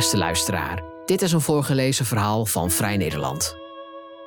Beste 0.00 0.16
luisteraar, 0.16 0.82
dit 1.04 1.22
is 1.22 1.32
een 1.32 1.40
voorgelezen 1.40 2.04
verhaal 2.04 2.46
van 2.46 2.70
Vrij 2.70 2.96
Nederland. 2.96 3.56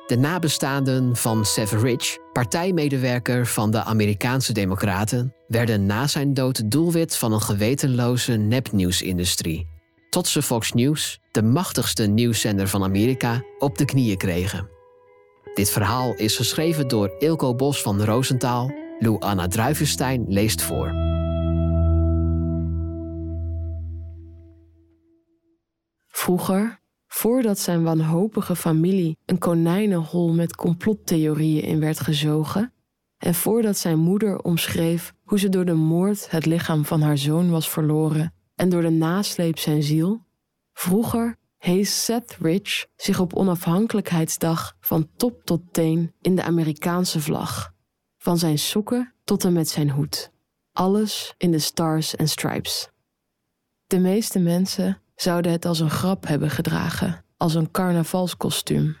De 0.06 0.16
nabestaanden 0.16 1.16
van 1.16 1.44
Rich, 1.70 2.16
partijmedewerker 2.32 3.46
van 3.46 3.70
de 3.70 3.84
Amerikaanse 3.84 4.52
Democraten, 4.52 5.34
werden 5.46 5.86
na 5.86 6.06
zijn 6.06 6.34
dood 6.34 6.70
doelwit 6.70 7.16
van 7.16 7.32
een 7.32 7.40
gewetenloze 7.40 8.32
nepnieuwsindustrie. 8.32 9.66
Tot 10.10 10.26
ze 10.26 10.42
Fox 10.42 10.72
News, 10.72 11.20
de 11.30 11.42
machtigste 11.42 12.06
nieuwszender 12.06 12.68
van 12.68 12.82
Amerika, 12.82 13.42
op 13.58 13.78
de 13.78 13.84
knieën 13.84 14.16
kregen. 14.16 14.68
Dit 15.54 15.70
verhaal 15.70 16.14
is 16.14 16.36
geschreven 16.36 16.88
door 16.88 17.14
Ilko 17.18 17.54
Bos 17.54 17.82
van 17.82 18.02
Roosentaal. 18.02 18.70
Lou 18.98 19.20
Anna 19.20 19.46
Druivenstein 19.46 20.24
leest 20.28 20.62
voor. 20.62 21.13
Vroeger, 26.24 26.80
voordat 27.06 27.58
zijn 27.58 27.82
wanhopige 27.82 28.56
familie 28.56 29.18
een 29.24 29.38
konijnenhol 29.38 30.32
met 30.32 30.56
complottheorieën 30.56 31.62
in 31.62 31.80
werd 31.80 32.00
gezogen, 32.00 32.72
en 33.18 33.34
voordat 33.34 33.76
zijn 33.76 33.98
moeder 33.98 34.38
omschreef 34.38 35.14
hoe 35.24 35.38
ze 35.38 35.48
door 35.48 35.64
de 35.64 35.74
moord 35.74 36.30
het 36.30 36.46
lichaam 36.46 36.84
van 36.84 37.02
haar 37.02 37.18
zoon 37.18 37.50
was 37.50 37.68
verloren 37.68 38.34
en 38.54 38.68
door 38.68 38.82
de 38.82 38.90
nasleep 38.90 39.58
zijn 39.58 39.82
ziel, 39.82 40.24
vroeger 40.72 41.38
hees 41.56 42.04
Seth 42.04 42.36
Rich 42.40 42.86
zich 42.96 43.20
op 43.20 43.34
onafhankelijkheidsdag 43.34 44.76
van 44.80 45.08
top 45.16 45.44
tot 45.44 45.62
teen 45.70 46.14
in 46.20 46.34
de 46.34 46.42
Amerikaanse 46.42 47.20
vlag, 47.20 47.72
van 48.18 48.38
zijn 48.38 48.58
sokken 48.58 49.14
tot 49.24 49.44
en 49.44 49.52
met 49.52 49.68
zijn 49.68 49.90
hoed. 49.90 50.30
Alles 50.72 51.34
in 51.38 51.50
de 51.50 51.58
Stars 51.58 52.16
and 52.16 52.28
Stripes. 52.28 52.90
De 53.86 53.98
meeste 53.98 54.38
mensen 54.38 55.02
zouden 55.14 55.52
het 55.52 55.64
als 55.64 55.80
een 55.80 55.90
grap 55.90 56.26
hebben 56.26 56.50
gedragen, 56.50 57.24
als 57.36 57.54
een 57.54 57.70
carnavalskostuum. 57.70 58.96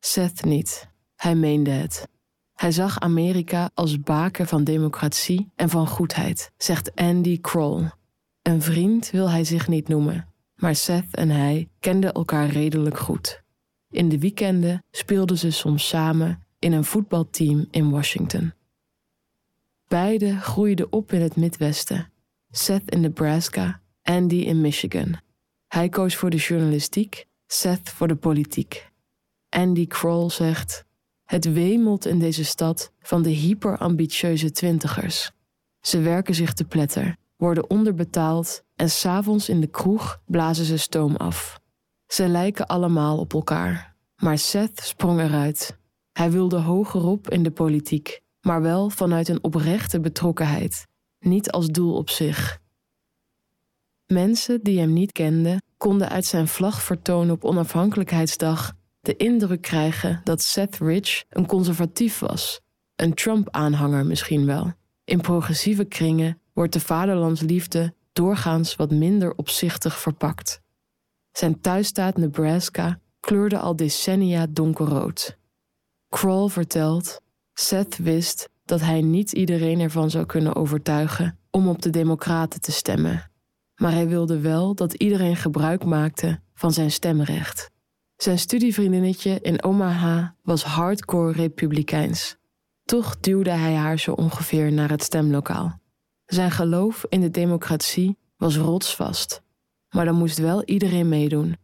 Seth 0.00 0.44
niet. 0.44 0.88
Hij 1.16 1.34
meende 1.34 1.70
het. 1.70 2.08
Hij 2.54 2.72
zag 2.72 3.00
Amerika 3.00 3.70
als 3.74 4.00
baken 4.00 4.46
van 4.46 4.64
democratie 4.64 5.50
en 5.56 5.68
van 5.68 5.86
goedheid, 5.86 6.52
zegt 6.56 6.94
Andy 6.94 7.40
Kroll. 7.40 7.90
Een 8.42 8.62
vriend 8.62 9.10
wil 9.10 9.30
hij 9.30 9.44
zich 9.44 9.68
niet 9.68 9.88
noemen, 9.88 10.28
maar 10.56 10.74
Seth 10.74 11.16
en 11.16 11.30
hij 11.30 11.68
kenden 11.80 12.12
elkaar 12.12 12.48
redelijk 12.48 12.98
goed. 12.98 13.42
In 13.90 14.08
de 14.08 14.18
weekenden 14.18 14.84
speelden 14.90 15.38
ze 15.38 15.50
soms 15.50 15.88
samen 15.88 16.46
in 16.58 16.72
een 16.72 16.84
voetbalteam 16.84 17.66
in 17.70 17.90
Washington. 17.90 18.52
Beiden 19.88 20.40
groeiden 20.40 20.92
op 20.92 21.12
in 21.12 21.20
het 21.20 21.36
Midwesten. 21.36 22.12
Seth 22.50 22.90
in 22.90 23.00
Nebraska, 23.00 23.80
Andy 24.02 24.36
in 24.36 24.60
Michigan. 24.60 25.20
Hij 25.74 25.88
koos 25.88 26.16
voor 26.16 26.30
de 26.30 26.36
journalistiek, 26.36 27.26
Seth 27.46 27.90
voor 27.90 28.08
de 28.08 28.16
politiek. 28.16 28.90
Andy 29.48 29.86
Kroll 29.86 30.30
zegt: 30.30 30.84
Het 31.24 31.52
wemelt 31.52 32.06
in 32.06 32.18
deze 32.18 32.44
stad 32.44 32.92
van 33.00 33.22
de 33.22 33.30
hyperambitieuze 33.30 34.50
twintigers. 34.50 35.30
Ze 35.80 36.00
werken 36.00 36.34
zich 36.34 36.52
te 36.52 36.64
pletter, 36.64 37.16
worden 37.36 37.70
onderbetaald 37.70 38.64
en 38.76 38.90
s'avonds 38.90 39.48
in 39.48 39.60
de 39.60 39.66
kroeg 39.66 40.20
blazen 40.26 40.64
ze 40.64 40.76
stoom 40.76 41.16
af. 41.16 41.60
Ze 42.06 42.28
lijken 42.28 42.66
allemaal 42.66 43.18
op 43.18 43.32
elkaar. 43.32 43.94
Maar 44.16 44.38
Seth 44.38 44.80
sprong 44.80 45.20
eruit. 45.20 45.78
Hij 46.12 46.30
wilde 46.30 46.58
hogerop 46.58 47.30
in 47.30 47.42
de 47.42 47.50
politiek, 47.50 48.20
maar 48.40 48.62
wel 48.62 48.90
vanuit 48.90 49.28
een 49.28 49.42
oprechte 49.42 50.00
betrokkenheid, 50.00 50.86
niet 51.18 51.50
als 51.50 51.66
doel 51.66 51.94
op 51.94 52.10
zich. 52.10 52.62
Mensen 54.06 54.62
die 54.62 54.78
hem 54.78 54.92
niet 54.92 55.12
kenden, 55.12 55.62
konden 55.76 56.08
uit 56.08 56.24
zijn 56.24 56.48
vlagvertoon 56.48 57.30
op 57.30 57.44
onafhankelijkheidsdag 57.44 58.72
de 59.00 59.16
indruk 59.16 59.62
krijgen 59.62 60.20
dat 60.24 60.42
Seth 60.42 60.78
Rich 60.78 61.24
een 61.28 61.46
conservatief 61.46 62.18
was, 62.18 62.60
een 62.96 63.14
Trump-aanhanger 63.14 64.06
misschien 64.06 64.46
wel. 64.46 64.72
In 65.04 65.20
progressieve 65.20 65.84
kringen 65.84 66.38
wordt 66.52 66.72
de 66.72 66.80
vaderlandsliefde 66.80 67.94
doorgaans 68.12 68.76
wat 68.76 68.90
minder 68.90 69.34
opzichtig 69.36 69.98
verpakt. 69.98 70.60
Zijn 71.32 71.60
thuisstaat 71.60 72.16
Nebraska 72.16 73.00
kleurde 73.20 73.58
al 73.58 73.76
decennia 73.76 74.46
donkerrood. 74.50 75.36
Kroll 76.08 76.48
vertelt: 76.48 77.20
Seth 77.52 77.96
wist 77.96 78.48
dat 78.64 78.80
hij 78.80 79.00
niet 79.00 79.32
iedereen 79.32 79.80
ervan 79.80 80.10
zou 80.10 80.26
kunnen 80.26 80.54
overtuigen 80.54 81.38
om 81.50 81.68
op 81.68 81.82
de 81.82 81.90
Democraten 81.90 82.60
te 82.60 82.72
stemmen 82.72 83.32
maar 83.76 83.92
hij 83.92 84.08
wilde 84.08 84.40
wel 84.40 84.74
dat 84.74 84.92
iedereen 84.92 85.36
gebruik 85.36 85.84
maakte 85.84 86.40
van 86.54 86.72
zijn 86.72 86.90
stemrecht. 86.90 87.70
Zijn 88.16 88.38
studievriendinnetje 88.38 89.40
in 89.40 89.62
Omaha 89.62 90.36
was 90.42 90.64
hardcore 90.64 91.32
republikeins. 91.32 92.36
Toch 92.84 93.20
duwde 93.20 93.50
hij 93.50 93.74
haar 93.74 93.98
zo 93.98 94.12
ongeveer 94.12 94.72
naar 94.72 94.90
het 94.90 95.02
stemlokaal. 95.02 95.80
Zijn 96.26 96.50
geloof 96.50 97.04
in 97.08 97.20
de 97.20 97.30
democratie 97.30 98.18
was 98.36 98.56
rotsvast, 98.56 99.42
maar 99.90 100.04
dan 100.04 100.14
moest 100.14 100.38
wel 100.38 100.64
iedereen 100.64 101.08
meedoen. 101.08 101.56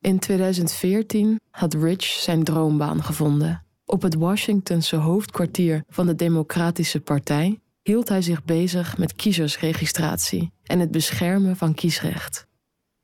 In 0.00 0.18
2014 0.18 1.40
had 1.50 1.74
Rich 1.74 2.04
zijn 2.04 2.44
droombaan 2.44 3.02
gevonden. 3.02 3.64
Op 3.84 4.02
het 4.02 4.14
Washingtonse 4.14 4.96
hoofdkwartier 4.96 5.84
van 5.88 6.06
de 6.06 6.14
Democratische 6.14 7.00
Partij 7.00 7.60
hield 7.82 8.08
hij 8.08 8.22
zich 8.22 8.44
bezig 8.44 8.98
met 8.98 9.14
kiezersregistratie 9.14 10.52
en 10.62 10.80
het 10.80 10.90
beschermen 10.90 11.56
van 11.56 11.74
kiesrecht. 11.74 12.46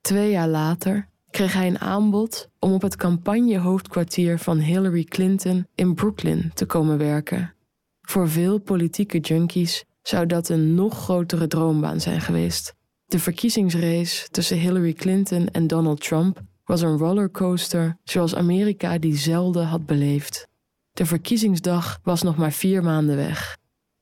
Twee 0.00 0.30
jaar 0.30 0.48
later 0.48 1.08
kreeg 1.30 1.52
hij 1.52 1.66
een 1.66 1.80
aanbod 1.80 2.48
om 2.58 2.72
op 2.72 2.82
het 2.82 2.96
campagnehoofdkwartier 2.96 4.38
van 4.38 4.58
Hillary 4.58 5.04
Clinton 5.04 5.66
in 5.74 5.94
Brooklyn 5.94 6.50
te 6.54 6.66
komen 6.66 6.98
werken. 6.98 7.54
Voor 8.00 8.28
veel 8.28 8.58
politieke 8.58 9.18
junkies 9.18 9.84
zou 10.02 10.26
dat 10.26 10.48
een 10.48 10.74
nog 10.74 10.98
grotere 10.98 11.46
droombaan 11.46 12.00
zijn 12.00 12.20
geweest. 12.20 12.74
De 13.06 13.18
verkiezingsrace 13.18 14.28
tussen 14.28 14.58
Hillary 14.58 14.92
Clinton 14.92 15.48
en 15.48 15.66
Donald 15.66 16.00
Trump 16.00 16.40
was 16.64 16.80
een 16.80 16.96
rollercoaster 16.96 17.96
zoals 18.04 18.34
Amerika 18.34 18.98
die 18.98 19.16
zelden 19.16 19.66
had 19.66 19.86
beleefd. 19.86 20.48
De 20.92 21.06
verkiezingsdag 21.06 21.98
was 22.02 22.22
nog 22.22 22.36
maar 22.36 22.52
vier 22.52 22.82
maanden 22.82 23.16
weg. 23.16 23.57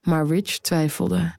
Maar 0.07 0.27
Rich 0.27 0.59
twijfelde. 0.59 1.35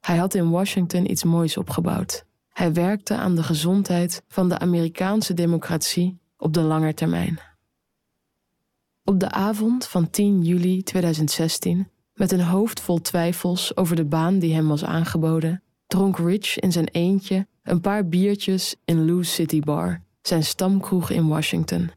Hij 0.00 0.16
had 0.16 0.34
in 0.34 0.50
Washington 0.50 1.10
iets 1.10 1.24
moois 1.24 1.56
opgebouwd. 1.56 2.24
Hij 2.48 2.72
werkte 2.72 3.14
aan 3.14 3.34
de 3.34 3.42
gezondheid 3.42 4.22
van 4.28 4.48
de 4.48 4.58
Amerikaanse 4.58 5.34
democratie 5.34 6.18
op 6.36 6.52
de 6.52 6.60
lange 6.60 6.94
termijn. 6.94 7.38
Op 9.04 9.20
de 9.20 9.30
avond 9.30 9.86
van 9.86 10.10
10 10.10 10.42
juli 10.42 10.82
2016, 10.82 11.88
met 12.14 12.32
een 12.32 12.40
hoofd 12.40 12.80
vol 12.80 13.00
twijfels 13.00 13.76
over 13.76 13.96
de 13.96 14.04
baan 14.04 14.38
die 14.38 14.54
hem 14.54 14.68
was 14.68 14.84
aangeboden, 14.84 15.62
dronk 15.86 16.18
Rich 16.18 16.58
in 16.58 16.72
zijn 16.72 16.88
eentje 16.88 17.46
een 17.62 17.80
paar 17.80 18.08
biertjes 18.08 18.76
in 18.84 19.06
Lou's 19.06 19.34
City 19.34 19.60
Bar, 19.60 20.02
zijn 20.22 20.44
stamkroeg 20.44 21.10
in 21.10 21.28
Washington. 21.28 21.90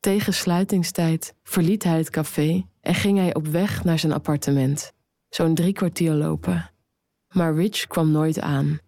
Tegen 0.00 0.34
sluitingstijd 0.34 1.34
verliet 1.42 1.82
hij 1.82 1.98
het 1.98 2.10
café 2.10 2.66
en 2.80 2.94
ging 2.94 3.18
hij 3.18 3.34
op 3.34 3.46
weg 3.46 3.84
naar 3.84 3.98
zijn 3.98 4.12
appartement 4.12 4.92
zo'n 5.34 5.54
drie 5.54 5.72
kwartier 5.72 6.12
lopen. 6.12 6.70
Maar 7.34 7.54
Rich 7.54 7.86
kwam 7.86 8.10
nooit 8.10 8.40
aan. 8.40 8.78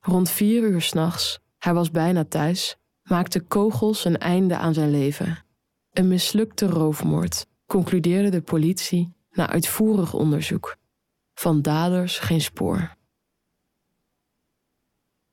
Rond 0.00 0.30
vier 0.30 0.62
uur 0.62 0.82
s'nachts, 0.82 1.38
hij 1.58 1.74
was 1.74 1.90
bijna 1.90 2.24
thuis, 2.24 2.76
maakte 3.02 3.40
kogels 3.40 4.04
een 4.04 4.18
einde 4.18 4.56
aan 4.56 4.74
zijn 4.74 4.90
leven. 4.90 5.44
Een 5.92 6.08
mislukte 6.08 6.66
roofmoord, 6.66 7.46
concludeerde 7.66 8.28
de 8.28 8.42
politie 8.42 9.14
na 9.30 9.48
uitvoerig 9.48 10.14
onderzoek. 10.14 10.76
Van 11.34 11.62
daders 11.62 12.18
geen 12.18 12.40
spoor. 12.40 12.96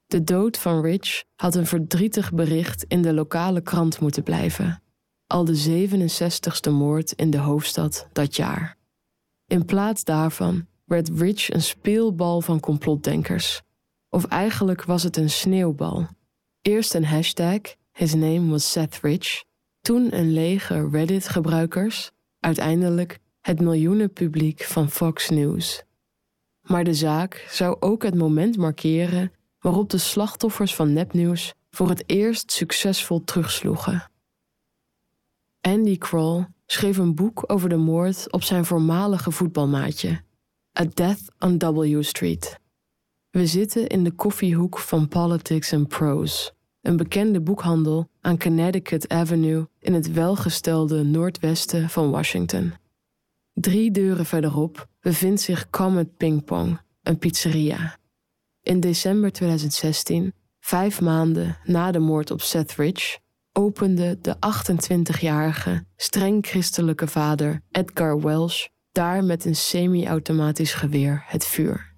De 0.05 0.23
dood 0.23 0.57
van 0.57 0.81
Rich 0.81 1.23
had 1.35 1.55
een 1.55 1.65
verdrietig 1.65 2.33
bericht 2.33 2.83
in 2.83 3.01
de 3.01 3.13
lokale 3.13 3.61
krant 3.61 3.99
moeten 3.99 4.23
blijven. 4.23 4.81
Al 5.27 5.45
de 5.45 5.87
67ste 5.87 6.71
moord 6.71 7.11
in 7.11 7.29
de 7.29 7.37
hoofdstad 7.37 8.07
dat 8.11 8.35
jaar. 8.35 8.77
In 9.53 9.65
plaats 9.65 10.03
daarvan 10.03 10.67
werd 10.85 11.09
Rich 11.09 11.53
een 11.53 11.61
speelbal 11.61 12.41
van 12.41 12.59
complotdenkers. 12.59 13.61
Of 14.09 14.25
eigenlijk 14.25 14.83
was 14.83 15.03
het 15.03 15.17
een 15.17 15.29
sneeuwbal. 15.29 16.07
Eerst 16.61 16.93
een 16.93 17.05
hashtag, 17.05 17.59
his 17.91 18.13
name 18.13 18.49
was 18.49 18.71
Seth 18.71 18.99
Rich, 19.01 19.43
toen 19.81 20.17
een 20.17 20.33
leger 20.33 20.89
Reddit-gebruikers, 20.89 22.11
uiteindelijk 22.39 23.19
het 23.41 23.61
miljoenenpubliek 23.61 24.63
van 24.63 24.89
Fox 24.89 25.29
News. 25.29 25.83
Maar 26.61 26.83
de 26.83 26.93
zaak 26.93 27.47
zou 27.49 27.77
ook 27.79 28.03
het 28.03 28.15
moment 28.15 28.57
markeren 28.57 29.31
waarop 29.59 29.89
de 29.89 29.97
slachtoffers 29.97 30.75
van 30.75 30.93
nepnieuws 30.93 31.53
voor 31.69 31.89
het 31.89 32.03
eerst 32.05 32.51
succesvol 32.51 33.23
terugsloegen. 33.23 34.11
Andy 35.65 35.97
Kroll 35.97 36.45
schreef 36.65 36.97
een 36.97 37.15
boek 37.15 37.43
over 37.47 37.69
de 37.69 37.77
moord 37.77 38.31
op 38.31 38.43
zijn 38.43 38.65
voormalige 38.65 39.31
voetbalmaatje, 39.31 40.21
A 40.79 40.85
Death 40.93 41.21
on 41.39 41.57
W 41.57 42.03
Street. 42.03 42.59
We 43.29 43.47
zitten 43.47 43.87
in 43.87 44.03
de 44.03 44.11
koffiehoek 44.11 44.79
van 44.79 45.07
Politics 45.07 45.73
and 45.73 45.87
Prose, 45.87 46.51
een 46.81 46.97
bekende 46.97 47.41
boekhandel 47.41 48.09
aan 48.21 48.37
Connecticut 48.37 49.09
Avenue 49.09 49.67
in 49.79 49.93
het 49.93 50.11
welgestelde 50.11 51.03
noordwesten 51.03 51.89
van 51.89 52.11
Washington. 52.11 52.73
Drie 53.53 53.91
deuren 53.91 54.25
verderop 54.25 54.87
bevindt 54.99 55.41
zich 55.41 55.69
Comet 55.69 56.17
Ping 56.17 56.43
Pong, 56.43 56.81
een 57.03 57.17
pizzeria. 57.17 57.97
In 58.61 58.79
december 58.79 59.31
2016, 59.31 60.33
vijf 60.59 61.01
maanden 61.01 61.57
na 61.63 61.91
de 61.91 61.99
moord 61.99 62.31
op 62.31 62.41
Seth 62.41 62.75
Rich, 62.75 63.21
opende 63.53 64.17
de 64.21 64.35
28-jarige, 64.35 65.85
streng 65.95 66.45
christelijke 66.47 67.07
vader 67.07 67.61
Edgar 67.71 68.21
Welsh 68.21 68.65
daar 68.91 69.23
met 69.23 69.45
een 69.45 69.55
semi-automatisch 69.55 70.73
geweer 70.73 71.23
het 71.25 71.45
vuur. 71.45 71.93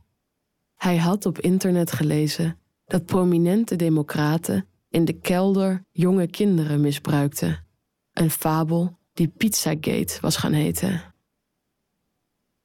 Hij 0.76 0.98
had 0.98 1.26
op 1.26 1.40
internet 1.40 1.92
gelezen 1.92 2.60
dat 2.86 3.06
prominente 3.06 3.76
democraten 3.76 4.68
in 4.90 5.06
de 5.06 5.20
kelder 5.20 5.86
jonge 5.92 6.28
kinderen 6.28 6.82
misbruikten. 6.82 7.66
Een 8.14 8.32
fabel 8.32 8.98
die 9.14 9.28
Pizzagate 9.28 10.18
was 10.22 10.36
gaan 10.36 10.54
heten. 10.54 11.14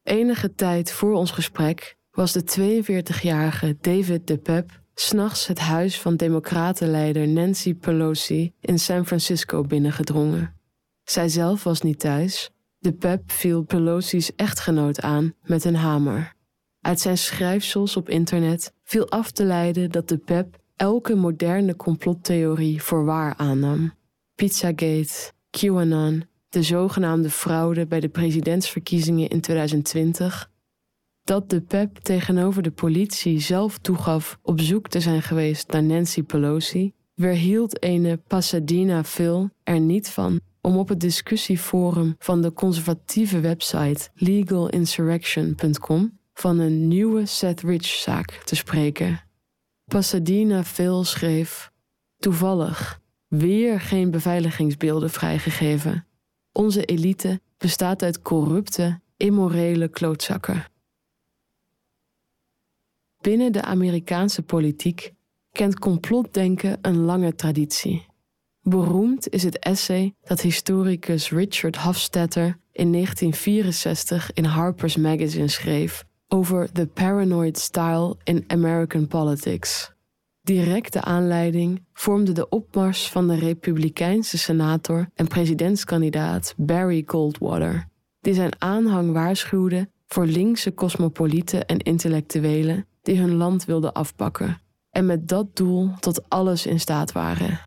Enige 0.02 0.54
tijd 0.54 0.92
voor 0.92 1.12
ons 1.12 1.30
gesprek 1.30 1.96
was 2.10 2.32
de 2.32 2.82
42-jarige 2.82 3.76
David 3.80 4.26
DePep 4.26 4.79
s'nachts 5.00 5.46
het 5.46 5.58
huis 5.58 6.00
van 6.00 6.16
democratenleider 6.16 7.28
Nancy 7.28 7.74
Pelosi 7.74 8.52
in 8.60 8.78
San 8.78 9.06
Francisco 9.06 9.62
binnengedrongen. 9.62 10.54
Zijzelf 11.04 11.64
was 11.64 11.80
niet 11.80 12.00
thuis. 12.00 12.50
DePep 12.78 13.30
viel 13.30 13.62
Pelosi's 13.62 14.32
echtgenoot 14.36 15.00
aan 15.00 15.34
met 15.42 15.64
een 15.64 15.76
hamer. 15.76 16.32
Uit 16.80 17.00
zijn 17.00 17.18
schrijfsels 17.18 17.96
op 17.96 18.08
internet 18.08 18.72
viel 18.84 19.08
af 19.08 19.30
te 19.30 19.44
leiden 19.44 19.90
dat 19.90 20.08
DePep 20.08 20.56
elke 20.76 21.14
moderne 21.14 21.76
complottheorie 21.76 22.82
voor 22.82 23.04
waar 23.04 23.34
aannam. 23.36 23.92
Pizzagate, 24.34 25.32
QAnon, 25.50 26.24
de 26.48 26.62
zogenaamde 26.62 27.30
fraude 27.30 27.86
bij 27.86 28.00
de 28.00 28.08
presidentsverkiezingen 28.08 29.28
in 29.28 29.40
2020, 29.40 30.50
dat 31.30 31.50
de 31.50 31.60
PEP 31.60 31.96
tegenover 31.96 32.62
de 32.62 32.70
politie 32.70 33.40
zelf 33.40 33.78
toegaf 33.78 34.38
op 34.42 34.60
zoek 34.60 34.88
te 34.88 35.00
zijn 35.00 35.22
geweest 35.22 35.70
naar 35.70 35.82
Nancy 35.82 36.22
Pelosi, 36.22 36.92
weerhield 37.14 37.82
ene 37.82 38.16
Pasadena 38.16 39.04
Phil 39.04 39.50
er 39.62 39.80
niet 39.80 40.08
van 40.08 40.40
om 40.60 40.76
op 40.76 40.88
het 40.88 41.00
discussieforum 41.00 42.14
van 42.18 42.42
de 42.42 42.52
conservatieve 42.52 43.40
website 43.40 44.08
legalinsurrection.com 44.14 46.18
van 46.34 46.58
een 46.58 46.88
nieuwe 46.88 47.26
Seth 47.26 47.60
Rich-zaak 47.60 48.42
te 48.44 48.56
spreken. 48.56 49.20
Pasadena 49.84 50.64
Phil 50.64 51.04
schreef: 51.04 51.70
Toevallig, 52.18 53.00
weer 53.28 53.80
geen 53.80 54.10
beveiligingsbeelden 54.10 55.10
vrijgegeven. 55.10 56.06
Onze 56.52 56.84
elite 56.84 57.40
bestaat 57.58 58.02
uit 58.02 58.22
corrupte, 58.22 59.00
immorele 59.16 59.88
klootzakken. 59.88 60.64
Binnen 63.20 63.52
de 63.52 63.62
Amerikaanse 63.62 64.42
politiek 64.42 65.12
kent 65.52 65.78
complotdenken 65.78 66.78
een 66.82 66.98
lange 66.98 67.34
traditie. 67.34 68.06
Beroemd 68.62 69.28
is 69.28 69.42
het 69.42 69.58
essay 69.58 70.14
dat 70.22 70.40
historicus 70.40 71.30
Richard 71.30 71.76
Hofstadter 71.76 72.58
in 72.72 72.92
1964 72.92 74.32
in 74.32 74.44
Harper's 74.44 74.96
Magazine 74.96 75.48
schreef 75.48 76.04
over 76.28 76.72
The 76.72 76.86
Paranoid 76.86 77.58
Style 77.58 78.16
in 78.24 78.44
American 78.46 79.06
Politics. 79.06 79.92
Directe 80.42 81.02
aanleiding 81.02 81.84
vormde 81.92 82.32
de 82.32 82.48
opmars 82.48 83.08
van 83.08 83.28
de 83.28 83.34
Republikeinse 83.34 84.38
senator 84.38 85.08
en 85.14 85.28
presidentskandidaat 85.28 86.54
Barry 86.56 87.02
Goldwater, 87.06 87.88
die 88.20 88.34
zijn 88.34 88.52
aanhang 88.58 89.12
waarschuwde 89.12 89.88
voor 90.06 90.26
linkse 90.26 90.74
cosmopolieten 90.74 91.66
en 91.66 91.78
intellectuelen 91.78 92.86
die 93.02 93.18
hun 93.18 93.34
land 93.34 93.64
wilden 93.64 93.92
afpakken 93.92 94.60
en 94.90 95.06
met 95.06 95.28
dat 95.28 95.56
doel 95.56 95.90
tot 96.00 96.28
alles 96.28 96.66
in 96.66 96.80
staat 96.80 97.12
waren. 97.12 97.60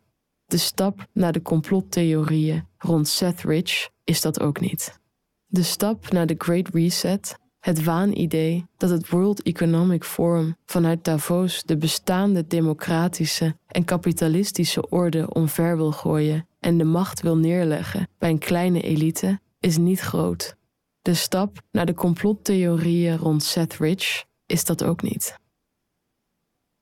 De 0.45 0.57
stap 0.57 1.07
naar 1.13 1.31
de 1.31 1.41
complottheorieën 1.41 2.67
rond 2.77 3.07
Seth 3.07 3.41
Rich 3.41 3.89
is 4.03 4.21
dat 4.21 4.39
ook 4.39 4.59
niet. 4.59 4.99
De 5.45 5.63
stap 5.63 6.11
naar 6.11 6.25
de 6.25 6.35
Great 6.37 6.67
Reset 6.67 7.35
het 7.63 7.83
waanidee 7.83 8.65
dat 8.77 8.89
het 8.89 9.09
World 9.09 9.41
Economic 9.41 10.03
Forum 10.03 10.55
vanuit 10.65 11.03
Davos 11.03 11.63
de 11.63 11.77
bestaande 11.77 12.47
democratische 12.47 13.55
en 13.67 13.85
kapitalistische 13.85 14.89
orde 14.89 15.33
omver 15.33 15.77
wil 15.77 15.91
gooien 15.91 16.47
en 16.59 16.77
de 16.77 16.83
macht 16.83 17.21
wil 17.21 17.37
neerleggen 17.37 18.07
bij 18.17 18.29
een 18.29 18.39
kleine 18.39 18.81
elite 18.81 19.39
is 19.59 19.77
niet 19.77 19.99
groot. 19.99 20.55
De 21.01 21.13
stap 21.13 21.61
naar 21.71 21.85
de 21.85 21.93
complottheorieën 21.93 23.17
rond 23.17 23.43
Seth 23.43 23.77
Rich 23.77 24.23
is 24.45 24.65
dat 24.65 24.83
ook 24.83 25.01
niet. 25.01 25.37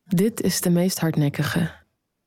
Dit 0.04 0.42
is 0.42 0.62
de 0.62 0.70
meest 0.70 1.00
hardnekkige. 1.00 1.72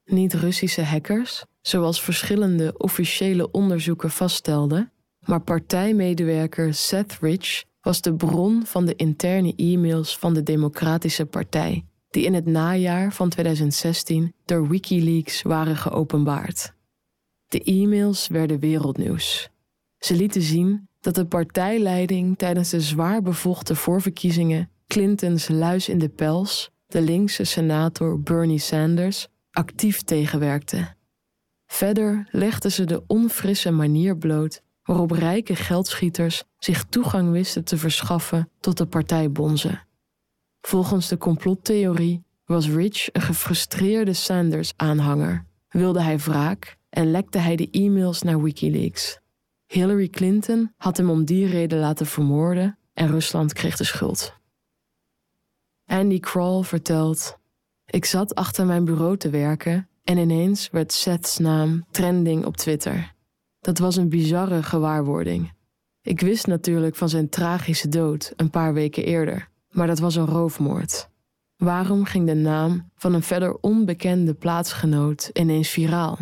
Niet 0.05 0.35
Russische 0.35 0.83
hackers, 0.83 1.45
zoals 1.61 2.03
verschillende 2.03 2.75
officiële 2.77 3.51
onderzoeken 3.51 4.11
vaststelden, 4.11 4.93
maar 5.21 5.41
partijmedewerker 5.41 6.75
Seth 6.75 7.19
Rich 7.21 7.65
was 7.81 8.01
de 8.01 8.15
bron 8.15 8.67
van 8.67 8.87
de 8.87 8.97
interne 8.97 9.55
e-mails 9.57 10.19
van 10.19 10.35
de 10.35 10.43
Democratische 10.43 11.27
Partij, 11.27 11.85
die 12.11 12.25
in 12.25 12.35
het 12.35 12.47
najaar 12.47 13.13
van 13.13 13.29
2016 13.29 14.35
door 14.45 14.69
Wikileaks 14.69 15.43
waren 15.43 15.77
geopenbaard. 15.77 16.73
De 17.49 17.63
e-mails 17.63 18.29
werden 18.29 18.59
wereldnieuws. 18.59 19.51
Ze 19.99 20.15
lieten 20.15 20.43
zien 20.43 20.89
dat 21.01 21.15
de 21.15 21.27
partijleiding 21.27 22.39
tijdens 22.39 22.71
de 22.71 22.81
zwaar 22.81 23.23
bevochten 23.23 23.77
voorverkiezingen 23.77 24.69
Clintons 24.87 25.49
luis 25.49 25.89
in 25.89 25.99
de 25.99 26.09
pels, 26.09 26.71
de 26.87 27.01
linkse 27.01 27.45
senator 27.45 28.21
Bernie 28.21 28.59
Sanders, 28.59 29.29
actief 29.51 30.03
tegenwerkte. 30.03 30.95
Verder 31.67 32.29
legden 32.31 32.73
ze 32.73 32.85
de 32.85 33.03
onfrisse 33.07 33.71
manier 33.71 34.17
bloot 34.17 34.63
waarop 34.83 35.11
rijke 35.11 35.57
geldschieters 35.57 36.45
zich 36.59 36.85
toegang 36.85 37.31
wisten 37.31 37.65
te 37.65 37.77
verschaffen 37.77 38.51
tot 38.61 38.79
de 38.79 38.87
partijbonzen. 38.87 39.87
Volgens 40.61 41.09
de 41.09 41.19
complottheorie 41.19 42.25
was 42.45 42.69
Rich 42.69 43.09
een 43.13 43.23
gefrustreerde 43.23 44.13
Sanders-aanhanger, 44.13 45.47
wilde 45.69 46.03
hij 46.03 46.19
wraak 46.19 46.77
en 46.91 47.11
lekte 47.11 47.39
hij 47.39 47.57
de 47.57 47.71
e-mails 47.71 48.23
naar 48.23 48.43
Wikileaks. 48.43 49.19
Hillary 49.67 50.09
Clinton 50.09 50.73
had 50.77 50.97
hem 50.97 51.11
om 51.11 51.25
die 51.25 51.47
reden 51.47 51.79
laten 51.79 52.07
vermoorden 52.07 52.79
en 52.93 53.09
Rusland 53.09 53.53
kreeg 53.53 53.77
de 53.77 53.85
schuld. 53.85 54.43
Andy 55.87 56.21
Kroll 56.21 56.63
vertelt: 56.63 57.39
Ik 57.87 58.05
zat 58.05 58.35
achter 58.35 58.67
mijn 58.67 58.85
bureau 58.85 59.17
te 59.17 59.31
werken 59.31 59.89
en 60.05 60.19
ineens 60.19 60.71
werd 60.71 60.93
Seth's 60.93 61.39
naam 61.39 61.85
trending 61.91 62.45
op 62.45 62.57
Twitter. 62.57 63.15
Dat 63.61 63.79
was 63.79 63.97
een 63.97 64.09
bizarre 64.09 64.63
gewaarwording. 64.63 65.53
Ik 66.03 66.21
wist 66.21 66.47
natuurlijk 66.47 66.97
van 66.97 67.09
zijn 67.09 67.29
tragische 67.29 67.89
dood 67.89 68.33
een 68.37 68.51
paar 68.51 68.75
weken 68.75 69.05
eerder, 69.05 69.49
maar 69.71 69.87
dat 69.87 69.99
was 69.99 70.15
een 70.15 70.27
roofmoord. 70.27 71.09
Waarom 71.57 72.05
ging 72.05 72.27
de 72.27 72.35
naam 72.35 72.91
van 72.95 73.15
een 73.15 73.23
verder 73.23 73.55
onbekende 73.61 74.35
plaatsgenoot 74.35 75.31
ineens 75.33 75.69
viraal? 75.69 76.19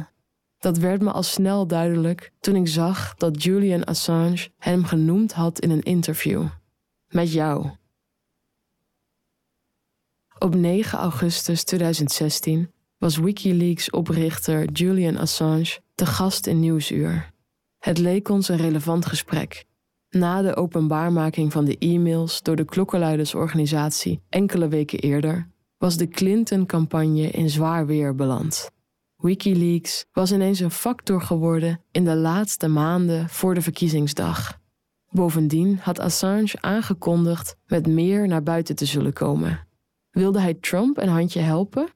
Dat 0.59 0.79
werd 0.79 1.03
me 1.03 1.11
al 1.11 1.23
snel 1.23 1.67
duidelijk 1.67 2.33
toen 2.41 2.57
ik 2.57 2.69
zag 2.69 3.15
dat 3.15 3.43
Julian 3.43 3.85
Assange 3.85 4.49
hem 4.59 4.85
genoemd 4.85 5.33
had 5.33 5.61
in 5.61 5.71
een 5.71 5.83
interview. 5.83 6.47
Met 7.09 7.33
jou. 7.33 7.71
Op 10.43 10.55
9 10.55 10.99
augustus 10.99 11.65
2016 11.65 12.71
was 12.99 13.17
Wikileaks-oprichter 13.17 14.71
Julian 14.73 15.17
Assange 15.17 15.79
te 15.95 16.07
gast 16.07 16.47
in 16.47 16.61
Nieuwsuur. 16.61 17.31
Het 17.79 17.99
leek 17.99 18.29
ons 18.29 18.49
een 18.49 18.57
relevant 18.57 19.07
gesprek. 19.07 19.65
Na 20.11 20.43
de 20.43 20.57
openbaarmaking 20.57 21.53
van 21.53 21.65
de 21.65 21.79
e-mails 21.79 22.43
door 22.43 22.57
de 22.57 22.65
klokkenluidersorganisatie 22.65 24.21
enkele 24.29 24.69
weken 24.69 24.99
eerder, 24.99 25.49
was 25.79 25.97
de 25.97 26.09
Clinton-campagne 26.09 27.31
in 27.31 27.51
zwaar 27.51 27.87
weer 27.87 28.15
beland. 28.15 28.71
Wikileaks 29.17 30.05
was 30.13 30.33
ineens 30.33 30.61
een 30.61 30.71
factor 30.71 31.23
geworden 31.23 31.81
in 31.91 32.05
de 32.05 32.17
laatste 32.17 32.69
maanden 32.69 33.29
voor 33.29 33.55
de 33.55 33.63
verkiezingsdag. 33.63 34.59
Bovendien 35.11 35.79
had 35.83 35.99
Assange 35.99 36.55
aangekondigd 36.61 37.57
met 37.67 37.87
meer 37.87 38.29
naar 38.29 38.43
buiten 38.43 38.77
te 38.77 38.85
zullen 38.85 39.13
komen. 39.13 39.71
Wilde 40.13 40.41
hij 40.41 40.55
Trump 40.55 40.99
een 40.99 41.09
handje 41.09 41.41
helpen? 41.41 41.89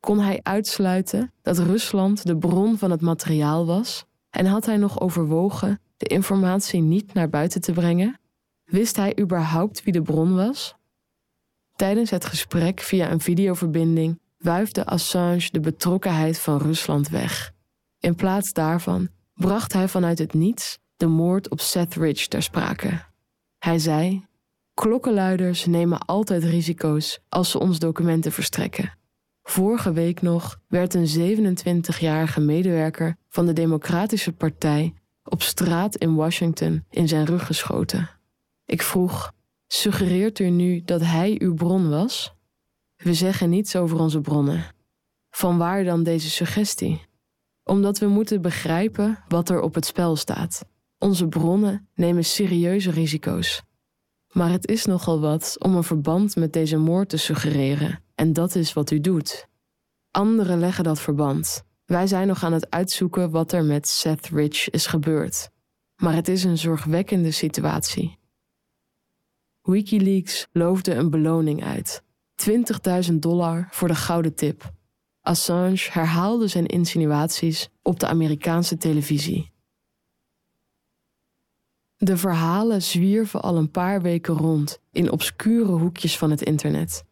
Kon 0.00 0.18
hij 0.18 0.40
uitsluiten 0.42 1.32
dat 1.42 1.58
Rusland 1.58 2.26
de 2.26 2.38
bron 2.38 2.78
van 2.78 2.90
het 2.90 3.00
materiaal 3.00 3.66
was 3.66 4.04
en 4.30 4.46
had 4.46 4.66
hij 4.66 4.76
nog 4.76 5.00
overwogen 5.00 5.80
de 5.96 6.06
informatie 6.06 6.80
niet 6.80 7.14
naar 7.14 7.28
buiten 7.28 7.60
te 7.60 7.72
brengen? 7.72 8.20
Wist 8.64 8.96
hij 8.96 9.18
überhaupt 9.20 9.82
wie 9.82 9.92
de 9.92 10.02
bron 10.02 10.34
was? 10.34 10.74
Tijdens 11.76 12.10
het 12.10 12.24
gesprek 12.24 12.80
via 12.80 13.10
een 13.10 13.20
videoverbinding 13.20 14.20
wuifde 14.38 14.86
Assange 14.86 15.48
de 15.50 15.60
betrokkenheid 15.60 16.38
van 16.38 16.58
Rusland 16.58 17.08
weg. 17.08 17.52
In 17.98 18.14
plaats 18.14 18.52
daarvan 18.52 19.08
bracht 19.34 19.72
hij 19.72 19.88
vanuit 19.88 20.18
het 20.18 20.34
niets 20.34 20.78
de 20.96 21.06
moord 21.06 21.50
op 21.50 21.60
Seth 21.60 21.94
Rich 21.94 22.26
ter 22.26 22.42
sprake. 22.42 23.04
Hij 23.58 23.78
zei: 23.78 24.26
Klokkenluiders 24.74 25.66
nemen 25.66 25.98
altijd 25.98 26.44
risico's 26.44 27.20
als 27.28 27.50
ze 27.50 27.58
ons 27.58 27.78
documenten 27.78 28.32
verstrekken. 28.32 28.98
Vorige 29.42 29.92
week 29.92 30.22
nog 30.22 30.60
werd 30.68 30.94
een 30.94 31.56
27-jarige 31.56 32.40
medewerker 32.40 33.16
van 33.28 33.46
de 33.46 33.52
Democratische 33.52 34.32
Partij 34.32 34.94
op 35.24 35.42
straat 35.42 35.96
in 35.96 36.14
Washington 36.14 36.84
in 36.90 37.08
zijn 37.08 37.24
rug 37.24 37.46
geschoten. 37.46 38.10
Ik 38.64 38.82
vroeg: 38.82 39.32
Suggereert 39.66 40.38
u 40.38 40.50
nu 40.50 40.82
dat 40.84 41.00
hij 41.00 41.36
uw 41.38 41.54
bron 41.54 41.90
was? 41.90 42.34
We 42.96 43.14
zeggen 43.14 43.50
niets 43.50 43.76
over 43.76 43.98
onze 43.98 44.20
bronnen. 44.20 44.64
Van 45.30 45.58
waar 45.58 45.84
dan 45.84 46.02
deze 46.02 46.30
suggestie? 46.30 47.06
Omdat 47.64 47.98
we 47.98 48.06
moeten 48.06 48.42
begrijpen 48.42 49.24
wat 49.28 49.48
er 49.48 49.60
op 49.60 49.74
het 49.74 49.86
spel 49.86 50.16
staat. 50.16 50.64
Onze 50.98 51.28
bronnen 51.28 51.88
nemen 51.94 52.24
serieuze 52.24 52.90
risico's. 52.90 53.62
Maar 54.32 54.50
het 54.50 54.68
is 54.68 54.84
nogal 54.84 55.20
wat 55.20 55.56
om 55.58 55.74
een 55.74 55.84
verband 55.84 56.36
met 56.36 56.52
deze 56.52 56.76
moord 56.76 57.08
te 57.08 57.16
suggereren, 57.16 58.02
en 58.14 58.32
dat 58.32 58.54
is 58.54 58.72
wat 58.72 58.90
u 58.90 59.00
doet. 59.00 59.46
Anderen 60.10 60.58
leggen 60.58 60.84
dat 60.84 61.00
verband. 61.00 61.64
Wij 61.84 62.06
zijn 62.06 62.26
nog 62.26 62.44
aan 62.44 62.52
het 62.52 62.70
uitzoeken 62.70 63.30
wat 63.30 63.52
er 63.52 63.64
met 63.64 63.88
Seth 63.88 64.28
Rich 64.28 64.70
is 64.70 64.86
gebeurd. 64.86 65.50
Maar 65.96 66.14
het 66.14 66.28
is 66.28 66.44
een 66.44 66.58
zorgwekkende 66.58 67.30
situatie. 67.30 68.18
Wikileaks 69.62 70.46
loofde 70.52 70.94
een 70.94 71.10
beloning 71.10 71.64
uit: 71.64 72.02
20.000 73.10 73.14
dollar 73.14 73.68
voor 73.70 73.88
de 73.88 73.94
gouden 73.94 74.34
tip. 74.34 74.72
Assange 75.20 75.88
herhaalde 75.90 76.48
zijn 76.48 76.66
insinuaties 76.66 77.68
op 77.82 78.00
de 78.00 78.06
Amerikaanse 78.06 78.76
televisie. 78.76 79.51
De 82.04 82.16
verhalen 82.16 82.82
zwierven 82.82 83.42
al 83.42 83.56
een 83.56 83.70
paar 83.70 84.02
weken 84.02 84.34
rond 84.34 84.78
in 84.92 85.10
obscure 85.10 85.72
hoekjes 85.72 86.18
van 86.18 86.30
het 86.30 86.42
internet. 86.42 87.04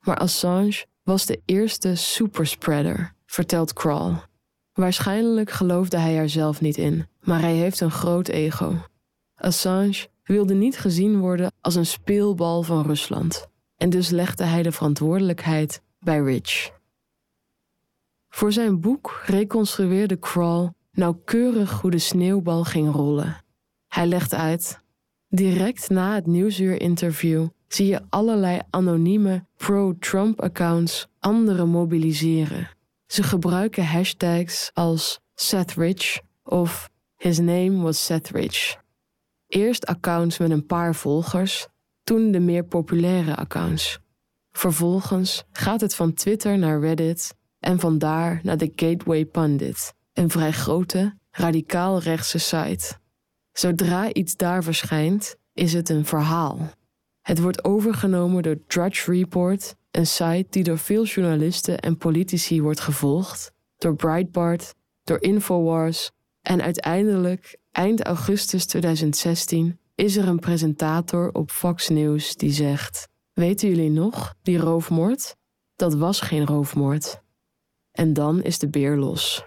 Maar 0.00 0.16
Assange 0.16 0.86
was 1.02 1.26
de 1.26 1.40
eerste 1.44 1.94
superspreader, 1.94 3.14
vertelt 3.26 3.72
Crawl. 3.72 4.12
Waarschijnlijk 4.72 5.50
geloofde 5.50 5.98
hij 5.98 6.16
er 6.16 6.28
zelf 6.28 6.60
niet 6.60 6.76
in, 6.76 7.06
maar 7.20 7.40
hij 7.40 7.54
heeft 7.54 7.80
een 7.80 7.90
groot 7.90 8.28
ego. 8.28 8.74
Assange 9.34 10.08
wilde 10.24 10.54
niet 10.54 10.78
gezien 10.78 11.18
worden 11.18 11.52
als 11.60 11.74
een 11.74 11.86
speelbal 11.86 12.62
van 12.62 12.86
Rusland. 12.86 13.46
En 13.76 13.90
dus 13.90 14.10
legde 14.10 14.44
hij 14.44 14.62
de 14.62 14.72
verantwoordelijkheid 14.72 15.82
bij 16.00 16.18
Rich. 16.18 16.70
Voor 18.28 18.52
zijn 18.52 18.80
boek 18.80 19.22
reconstrueerde 19.26 20.18
Crawl 20.18 20.68
nauwkeurig 20.92 21.80
hoe 21.80 21.90
de 21.90 21.98
sneeuwbal 21.98 22.64
ging 22.64 22.92
rollen. 22.92 23.46
Hij 23.98 24.06
legt 24.06 24.34
uit: 24.34 24.80
direct 25.28 25.88
na 25.88 26.14
het 26.14 26.26
nieuwsuur-interview 26.26 27.48
zie 27.68 27.86
je 27.86 28.00
allerlei 28.08 28.60
anonieme 28.70 29.44
pro-Trump-accounts 29.56 31.06
anderen 31.18 31.68
mobiliseren. 31.68 32.70
Ze 33.06 33.22
gebruiken 33.22 33.86
hashtags 33.86 34.70
als 34.74 35.20
Seth 35.34 35.74
Rich 35.74 36.20
of 36.42 36.90
His 37.16 37.38
name 37.38 37.82
was 37.82 38.04
Seth 38.04 38.28
Rich. 38.28 38.76
Eerst 39.46 39.86
accounts 39.86 40.38
met 40.38 40.50
een 40.50 40.66
paar 40.66 40.94
volgers, 40.94 41.66
toen 42.04 42.30
de 42.30 42.40
meer 42.40 42.64
populaire 42.64 43.36
accounts. 43.36 43.98
Vervolgens 44.52 45.44
gaat 45.52 45.80
het 45.80 45.94
van 45.94 46.12
Twitter 46.12 46.58
naar 46.58 46.80
Reddit 46.80 47.34
en 47.58 47.80
vandaar 47.80 48.40
naar 48.42 48.56
de 48.56 48.72
Gateway 48.74 49.24
Pundit, 49.24 49.94
een 50.12 50.30
vrij 50.30 50.52
grote, 50.52 51.16
radicaal 51.30 52.00
rechtse 52.00 52.38
site. 52.38 52.98
Zodra 53.58 54.12
iets 54.12 54.36
daar 54.36 54.62
verschijnt, 54.62 55.36
is 55.52 55.72
het 55.72 55.88
een 55.88 56.04
verhaal. 56.04 56.70
Het 57.20 57.40
wordt 57.40 57.64
overgenomen 57.64 58.42
door 58.42 58.58
Drudge 58.66 59.12
Report, 59.12 59.74
een 59.90 60.06
site 60.06 60.46
die 60.50 60.64
door 60.64 60.78
veel 60.78 61.04
journalisten 61.04 61.78
en 61.78 61.96
politici 61.96 62.62
wordt 62.62 62.80
gevolgd, 62.80 63.52
door 63.76 63.94
Breitbart, 63.94 64.74
door 65.04 65.22
Infowars 65.22 66.10
en 66.42 66.62
uiteindelijk, 66.62 67.58
eind 67.72 68.02
augustus 68.02 68.66
2016, 68.66 69.78
is 69.94 70.16
er 70.16 70.28
een 70.28 70.38
presentator 70.38 71.32
op 71.32 71.50
Fox 71.50 71.88
News 71.88 72.36
die 72.36 72.52
zegt: 72.52 73.08
Weten 73.32 73.68
jullie 73.68 73.90
nog, 73.90 74.34
die 74.42 74.58
roofmoord? 74.58 75.36
Dat 75.76 75.94
was 75.94 76.20
geen 76.20 76.46
roofmoord. 76.46 77.22
En 77.92 78.12
dan 78.12 78.42
is 78.42 78.58
de 78.58 78.68
beer 78.68 78.96
los. 78.96 79.46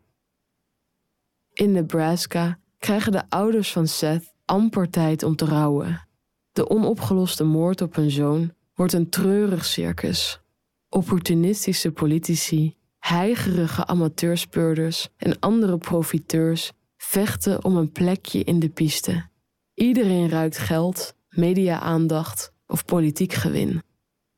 In 1.54 1.72
Nebraska 1.72 2.60
krijgen 2.82 3.12
de 3.12 3.30
ouders 3.30 3.72
van 3.72 3.88
Seth 3.88 4.34
amper 4.46 4.90
tijd 4.90 5.24
om 5.24 5.36
te 5.36 5.46
rouwen. 5.46 6.08
De 6.52 6.70
onopgeloste 6.70 7.44
moord 7.44 7.82
op 7.82 7.96
hun 7.96 8.12
zoon 8.12 8.54
wordt 8.74 8.94
een 8.94 9.10
treurig 9.10 9.66
circus. 9.66 10.42
Opportunistische 10.90 11.92
politici, 11.92 12.76
heigerige 13.00 13.86
amateurspeurders 13.86 15.10
en 15.18 15.40
andere 15.40 15.78
profiteurs 15.78 16.72
vechten 16.98 17.64
om 17.64 17.78
een 17.78 17.92
plekje 17.92 18.44
in 18.44 18.60
de 18.60 18.70
piste. 18.70 19.30
Iedereen 19.74 20.30
ruikt 20.30 20.58
geld, 20.58 21.14
media-aandacht 21.30 22.54
of 22.68 22.86
politiek 22.86 23.34
gewin. 23.34 23.84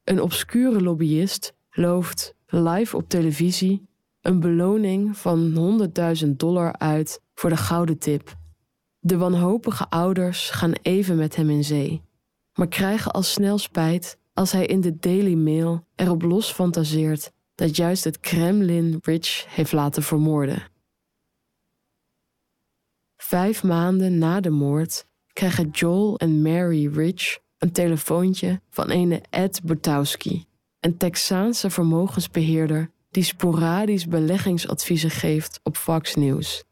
Een 0.03 0.21
obscure 0.21 0.81
lobbyist 0.81 1.53
looft 1.69 2.35
live 2.47 2.97
op 2.97 3.09
televisie 3.09 3.87
een 4.23 4.39
beloning 4.39 5.17
van 5.17 5.53
100.000 6.23 6.29
dollar 6.29 6.77
uit 6.77 7.21
voor 7.33 7.49
de 7.49 7.57
gouden 7.57 7.97
tip. 7.97 8.35
De 8.99 9.17
wanhopige 9.17 9.89
ouders 9.89 10.49
gaan 10.49 10.73
even 10.81 11.15
met 11.15 11.35
hem 11.35 11.49
in 11.49 11.63
zee, 11.63 12.01
maar 12.53 12.67
krijgen 12.67 13.11
al 13.11 13.23
snel 13.23 13.57
spijt 13.57 14.17
als 14.33 14.51
hij 14.51 14.65
in 14.65 14.81
de 14.81 14.95
Daily 14.95 15.33
Mail 15.33 15.87
erop 15.95 16.21
los 16.21 16.51
fantaseert 16.51 17.31
dat 17.55 17.75
juist 17.75 18.03
het 18.03 18.19
Kremlin 18.19 18.99
Rich 19.01 19.45
heeft 19.55 19.71
laten 19.71 20.03
vermoorden. 20.03 20.71
Vijf 23.17 23.63
maanden 23.63 24.17
na 24.17 24.39
de 24.39 24.49
moord 24.49 25.05
krijgen 25.33 25.69
Joel 25.69 26.17
en 26.17 26.41
Mary 26.41 26.87
Rich 26.87 27.39
een 27.57 27.71
telefoontje 27.71 28.61
van 28.69 28.89
ene 28.89 29.21
Ed 29.29 29.61
Butowski, 29.63 30.45
een 30.79 30.97
Texaanse 30.97 31.69
vermogensbeheerder 31.69 32.91
die 33.11 33.23
sporadisch 33.23 34.07
beleggingsadviezen 34.07 35.09
geeft 35.09 35.59
op 35.63 35.77
Fox 35.77 36.15
News. 36.15 36.63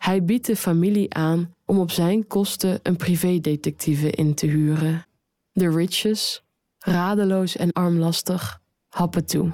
Hij 0.00 0.24
biedt 0.24 0.46
de 0.46 0.56
familie 0.56 1.14
aan 1.14 1.54
om 1.64 1.78
op 1.78 1.90
zijn 1.90 2.26
kosten 2.26 2.80
een 2.82 2.96
privédetectieve 2.96 4.10
in 4.10 4.34
te 4.34 4.46
huren. 4.46 5.06
De 5.52 5.70
Riches, 5.70 6.42
radeloos 6.78 7.56
en 7.56 7.72
armlastig, 7.72 8.60
happen 8.88 9.26
toe. 9.26 9.52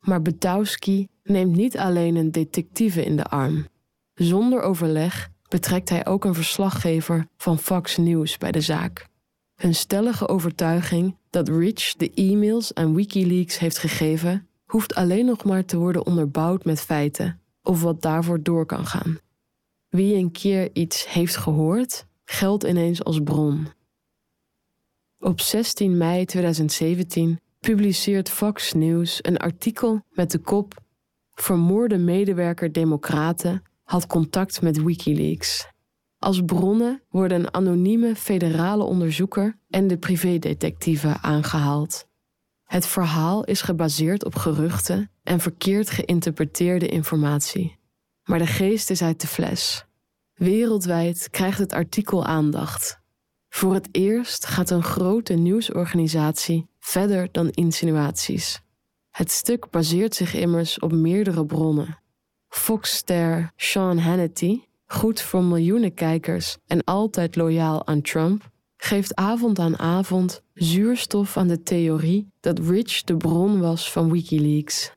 Maar 0.00 0.22
Betowski 0.22 1.08
neemt 1.22 1.56
niet 1.56 1.78
alleen 1.78 2.16
een 2.16 2.30
detectieve 2.30 3.04
in 3.04 3.16
de 3.16 3.24
arm. 3.24 3.66
Zonder 4.14 4.60
overleg 4.60 5.30
betrekt 5.48 5.88
hij 5.88 6.06
ook 6.06 6.24
een 6.24 6.34
verslaggever 6.34 7.28
van 7.36 7.58
Fox 7.58 7.96
News 7.96 8.38
bij 8.38 8.52
de 8.52 8.60
zaak. 8.60 9.06
Hun 9.54 9.74
stellige 9.74 10.28
overtuiging 10.28 11.16
dat 11.30 11.48
Rich 11.48 11.94
de 11.96 12.10
e-mails 12.14 12.74
aan 12.74 12.94
Wikileaks 12.94 13.58
heeft 13.58 13.78
gegeven, 13.78 14.48
hoeft 14.64 14.94
alleen 14.94 15.26
nog 15.26 15.44
maar 15.44 15.64
te 15.64 15.76
worden 15.76 16.06
onderbouwd 16.06 16.64
met 16.64 16.80
feiten 16.80 17.40
of 17.62 17.82
wat 17.82 18.02
daarvoor 18.02 18.42
door 18.42 18.66
kan 18.66 18.86
gaan. 18.86 19.18
Wie 19.94 20.14
een 20.14 20.30
keer 20.30 20.70
iets 20.72 21.08
heeft 21.08 21.36
gehoord, 21.36 22.06
geldt 22.24 22.64
ineens 22.64 23.04
als 23.04 23.20
bron. 23.22 23.66
Op 25.18 25.40
16 25.40 25.96
mei 25.96 26.24
2017 26.24 27.40
publiceert 27.60 28.30
Fox 28.30 28.72
News 28.72 29.18
een 29.22 29.36
artikel 29.36 30.00
met 30.10 30.30
de 30.30 30.38
kop 30.38 30.82
Vermoorde 31.34 31.98
medewerker 31.98 32.72
Democraten 32.72 33.62
had 33.82 34.06
contact 34.06 34.62
met 34.62 34.82
Wikileaks. 34.82 35.68
Als 36.18 36.42
bronnen 36.44 37.02
worden 37.08 37.40
een 37.40 37.54
anonieme 37.54 38.16
federale 38.16 38.84
onderzoeker 38.84 39.58
en 39.70 39.86
de 39.86 39.98
privédetectieve 39.98 41.16
aangehaald. 41.20 42.06
Het 42.64 42.86
verhaal 42.86 43.44
is 43.44 43.62
gebaseerd 43.62 44.24
op 44.24 44.34
geruchten 44.34 45.10
en 45.22 45.40
verkeerd 45.40 45.90
geïnterpreteerde 45.90 46.88
informatie. 46.88 47.82
Maar 48.24 48.38
de 48.38 48.46
geest 48.46 48.90
is 48.90 49.02
uit 49.02 49.20
de 49.20 49.26
fles. 49.26 49.83
Wereldwijd 50.34 51.28
krijgt 51.30 51.58
het 51.58 51.72
artikel 51.72 52.24
aandacht. 52.24 53.00
Voor 53.48 53.74
het 53.74 53.88
eerst 53.92 54.46
gaat 54.46 54.70
een 54.70 54.82
grote 54.82 55.32
nieuwsorganisatie 55.32 56.66
verder 56.80 57.28
dan 57.32 57.50
insinuaties. 57.50 58.60
Het 59.10 59.30
stuk 59.30 59.70
baseert 59.70 60.14
zich 60.14 60.34
immers 60.34 60.78
op 60.78 60.92
meerdere 60.92 61.46
bronnen. 61.46 61.98
Fox-ster 62.48 63.52
Sean 63.56 63.98
Hannity, 63.98 64.60
goed 64.86 65.20
voor 65.20 65.44
miljoenen 65.44 65.94
kijkers 65.94 66.56
en 66.66 66.84
altijd 66.84 67.36
loyaal 67.36 67.86
aan 67.86 68.02
Trump, 68.02 68.50
geeft 68.76 69.14
avond 69.14 69.58
aan 69.58 69.78
avond 69.78 70.42
zuurstof 70.54 71.36
aan 71.36 71.48
de 71.48 71.62
theorie 71.62 72.30
dat 72.40 72.58
Rich 72.58 73.02
de 73.02 73.16
bron 73.16 73.60
was 73.60 73.92
van 73.92 74.10
Wikileaks. 74.10 74.92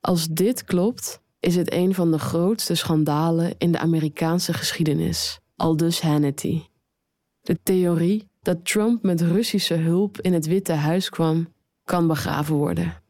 Als 0.00 0.26
dit 0.28 0.64
klopt, 0.64 1.20
is 1.46 1.56
het 1.56 1.72
een 1.72 1.94
van 1.94 2.10
de 2.10 2.18
grootste 2.18 2.74
schandalen 2.74 3.54
in 3.58 3.72
de 3.72 3.78
Amerikaanse 3.78 4.52
geschiedenis, 4.52 5.40
aldus 5.56 6.00
Hannity. 6.00 6.62
De 7.40 7.62
theorie 7.62 8.28
dat 8.42 8.64
Trump 8.64 9.02
met 9.02 9.20
Russische 9.20 9.74
hulp 9.74 10.20
in 10.20 10.32
het 10.32 10.46
Witte 10.46 10.72
Huis 10.72 11.08
kwam, 11.08 11.52
kan 11.84 12.06
begraven 12.06 12.54
worden. 12.54 13.02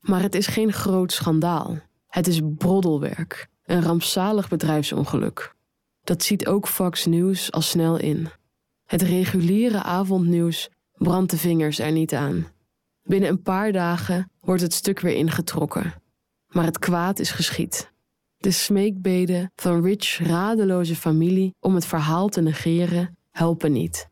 Maar 0.00 0.22
het 0.22 0.34
is 0.34 0.46
geen 0.46 0.72
groot 0.72 1.12
schandaal. 1.12 1.78
Het 2.08 2.26
is 2.26 2.40
broddelwerk, 2.44 3.48
een 3.64 3.82
rampzalig 3.82 4.48
bedrijfsongeluk. 4.48 5.54
Dat 6.04 6.22
ziet 6.22 6.46
ook 6.46 6.68
Fox 6.68 7.06
News 7.06 7.52
al 7.52 7.60
snel 7.60 7.98
in. 7.98 8.28
Het 8.84 9.02
reguliere 9.02 9.82
avondnieuws 9.82 10.70
brandt 10.94 11.30
de 11.30 11.38
vingers 11.38 11.78
er 11.78 11.92
niet 11.92 12.14
aan. 12.14 12.46
Binnen 13.06 13.30
een 13.30 13.42
paar 13.42 13.72
dagen 13.72 14.30
wordt 14.40 14.62
het 14.62 14.72
stuk 14.72 15.00
weer 15.00 15.14
ingetrokken. 15.14 15.94
Maar 16.48 16.64
het 16.64 16.78
kwaad 16.78 17.18
is 17.18 17.30
geschied. 17.30 17.92
De 18.36 18.50
smeekbeden 18.50 19.50
van 19.54 19.82
Rich 19.82 20.18
radeloze 20.18 20.96
familie 20.96 21.54
om 21.60 21.74
het 21.74 21.86
verhaal 21.86 22.28
te 22.28 22.40
negeren 22.40 23.16
helpen 23.30 23.72
niet. 23.72 24.08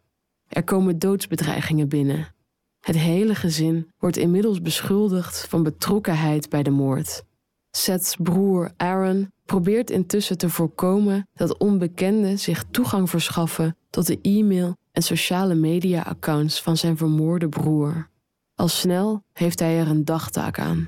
Er 0.49 0.65
komen 0.65 0.99
doodsbedreigingen 0.99 1.89
binnen. 1.89 2.35
Het 2.81 2.97
hele 2.97 3.35
gezin 3.35 3.91
wordt 3.99 4.17
inmiddels 4.17 4.61
beschuldigd 4.61 5.47
van 5.49 5.63
betrokkenheid 5.63 6.49
bij 6.49 6.63
de 6.63 6.71
moord. 6.71 7.25
Seth's 7.71 8.17
broer 8.23 8.73
Aaron 8.77 9.33
probeert 9.45 9.91
intussen 9.91 10.39
te 10.39 10.49
voorkomen 10.49 11.29
dat 11.33 11.59
onbekenden 11.59 12.39
zich 12.39 12.65
toegang 12.71 13.11
verschaffen 13.11 13.77
tot 13.91 14.07
de 14.07 14.19
e-mail 14.23 14.77
en 14.93 15.03
sociale 15.03 15.55
media-accounts 15.55 16.63
van 16.63 16.77
zijn 16.77 16.97
vermoorde 16.97 17.49
broer. 17.49 18.13
Al 18.55 18.69
snel 18.69 19.25
heeft 19.33 19.59
hij 19.59 19.79
er 19.79 19.89
een 19.89 20.05
dagtaak 20.05 20.59
aan. 20.59 20.87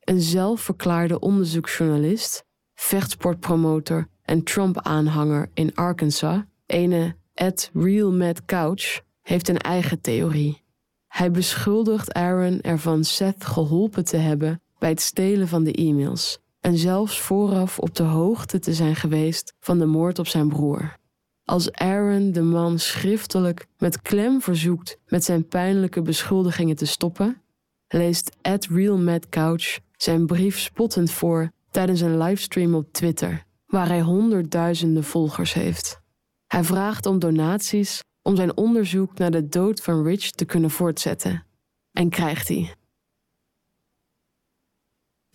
Een 0.00 0.20
zelfverklaarde 0.20 1.18
onderzoeksjournalist, 1.18 2.44
vechtsportpromotor 2.74 4.08
en 4.22 4.42
Trump-aanhanger 4.42 5.50
in 5.54 5.74
Arkansas, 5.74 6.42
ene 6.66 7.16
Ed 7.34 7.70
Real 7.74 8.12
Mad 8.12 8.44
Couch, 8.44 9.00
heeft 9.22 9.48
een 9.48 9.58
eigen 9.58 10.00
theorie. 10.00 10.62
Hij 11.06 11.30
beschuldigt 11.30 12.12
Aaron 12.12 12.60
ervan 12.60 13.04
Seth 13.04 13.44
geholpen 13.44 14.04
te 14.04 14.16
hebben 14.16 14.62
bij 14.78 14.90
het 14.90 15.00
stelen 15.00 15.48
van 15.48 15.64
de 15.64 15.72
e-mails 15.72 16.38
en 16.60 16.78
zelfs 16.78 17.20
vooraf 17.20 17.78
op 17.78 17.94
de 17.94 18.02
hoogte 18.02 18.58
te 18.58 18.74
zijn 18.74 18.96
geweest 18.96 19.54
van 19.60 19.78
de 19.78 19.86
moord 19.86 20.18
op 20.18 20.26
zijn 20.26 20.48
broer. 20.48 20.96
Als 21.44 21.72
Aaron 21.72 22.32
de 22.32 22.42
man 22.42 22.78
schriftelijk 22.78 23.66
met 23.78 24.02
klem 24.02 24.40
verzoekt 24.40 24.98
met 25.06 25.24
zijn 25.24 25.48
pijnlijke 25.48 26.02
beschuldigingen 26.02 26.76
te 26.76 26.86
stoppen, 26.86 27.42
leest 27.88 28.36
Ed 28.42 28.66
Real 28.66 28.98
Mad 28.98 29.28
Couch 29.28 29.78
zijn 29.96 30.26
brief 30.26 30.58
spottend 30.58 31.10
voor 31.10 31.50
tijdens 31.70 32.00
een 32.00 32.18
livestream 32.18 32.74
op 32.74 32.92
Twitter, 32.92 33.44
waar 33.66 33.86
hij 33.86 34.00
honderdduizenden 34.00 35.04
volgers 35.04 35.52
heeft. 35.52 36.00
Hij 36.46 36.64
vraagt 36.64 37.06
om 37.06 37.18
donaties 37.18 38.02
om 38.22 38.36
zijn 38.36 38.56
onderzoek 38.56 39.18
naar 39.18 39.30
de 39.30 39.48
dood 39.48 39.80
van 39.80 40.02
Rich 40.02 40.30
te 40.30 40.44
kunnen 40.44 40.70
voortzetten. 40.70 41.46
En 41.92 42.08
krijgt 42.08 42.48
hij. 42.48 42.74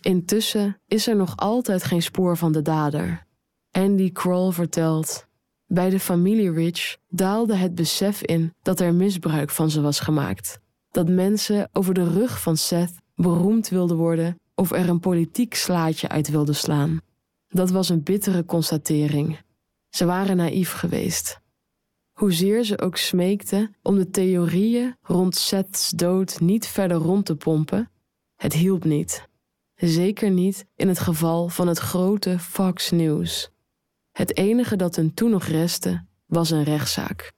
Intussen 0.00 0.80
is 0.86 1.06
er 1.06 1.16
nog 1.16 1.36
altijd 1.36 1.84
geen 1.84 2.02
spoor 2.02 2.36
van 2.36 2.52
de 2.52 2.62
dader. 2.62 3.26
Andy 3.70 4.12
Kroll 4.12 4.52
vertelt: 4.52 5.26
Bij 5.72 5.90
de 5.90 6.00
familie 6.00 6.52
Rich 6.52 6.96
daalde 7.08 7.54
het 7.54 7.74
besef 7.74 8.22
in 8.22 8.54
dat 8.62 8.80
er 8.80 8.94
misbruik 8.94 9.50
van 9.50 9.70
ze 9.70 9.80
was 9.80 10.00
gemaakt. 10.00 10.60
Dat 10.90 11.08
mensen 11.08 11.68
over 11.72 11.94
de 11.94 12.12
rug 12.12 12.40
van 12.40 12.56
Seth 12.56 12.92
beroemd 13.14 13.68
wilden 13.68 13.96
worden 13.96 14.40
of 14.54 14.72
er 14.72 14.88
een 14.88 15.00
politiek 15.00 15.54
slaatje 15.54 16.08
uit 16.08 16.28
wilden 16.28 16.54
slaan. 16.54 17.00
Dat 17.48 17.70
was 17.70 17.88
een 17.88 18.02
bittere 18.02 18.44
constatering. 18.44 19.40
Ze 19.88 20.04
waren 20.04 20.36
naïef 20.36 20.72
geweest. 20.72 21.40
Hoezeer 22.12 22.64
ze 22.64 22.80
ook 22.80 22.96
smeekten 22.96 23.76
om 23.82 23.96
de 23.96 24.10
theorieën 24.10 24.96
rond 25.02 25.36
Seth's 25.36 25.90
dood 25.90 26.40
niet 26.40 26.66
verder 26.66 26.96
rond 26.96 27.26
te 27.26 27.36
pompen, 27.36 27.90
het 28.36 28.52
hielp 28.52 28.84
niet. 28.84 29.28
Zeker 29.74 30.30
niet 30.30 30.66
in 30.76 30.88
het 30.88 30.98
geval 30.98 31.48
van 31.48 31.68
het 31.68 31.78
grote 31.78 32.38
Fox 32.38 32.90
News. 32.90 33.50
Het 34.12 34.36
enige 34.36 34.76
dat 34.76 34.96
hun 34.96 35.14
toen 35.14 35.30
nog 35.30 35.44
restte 35.44 36.04
was 36.26 36.50
een 36.50 36.64
rechtszaak. 36.64 37.32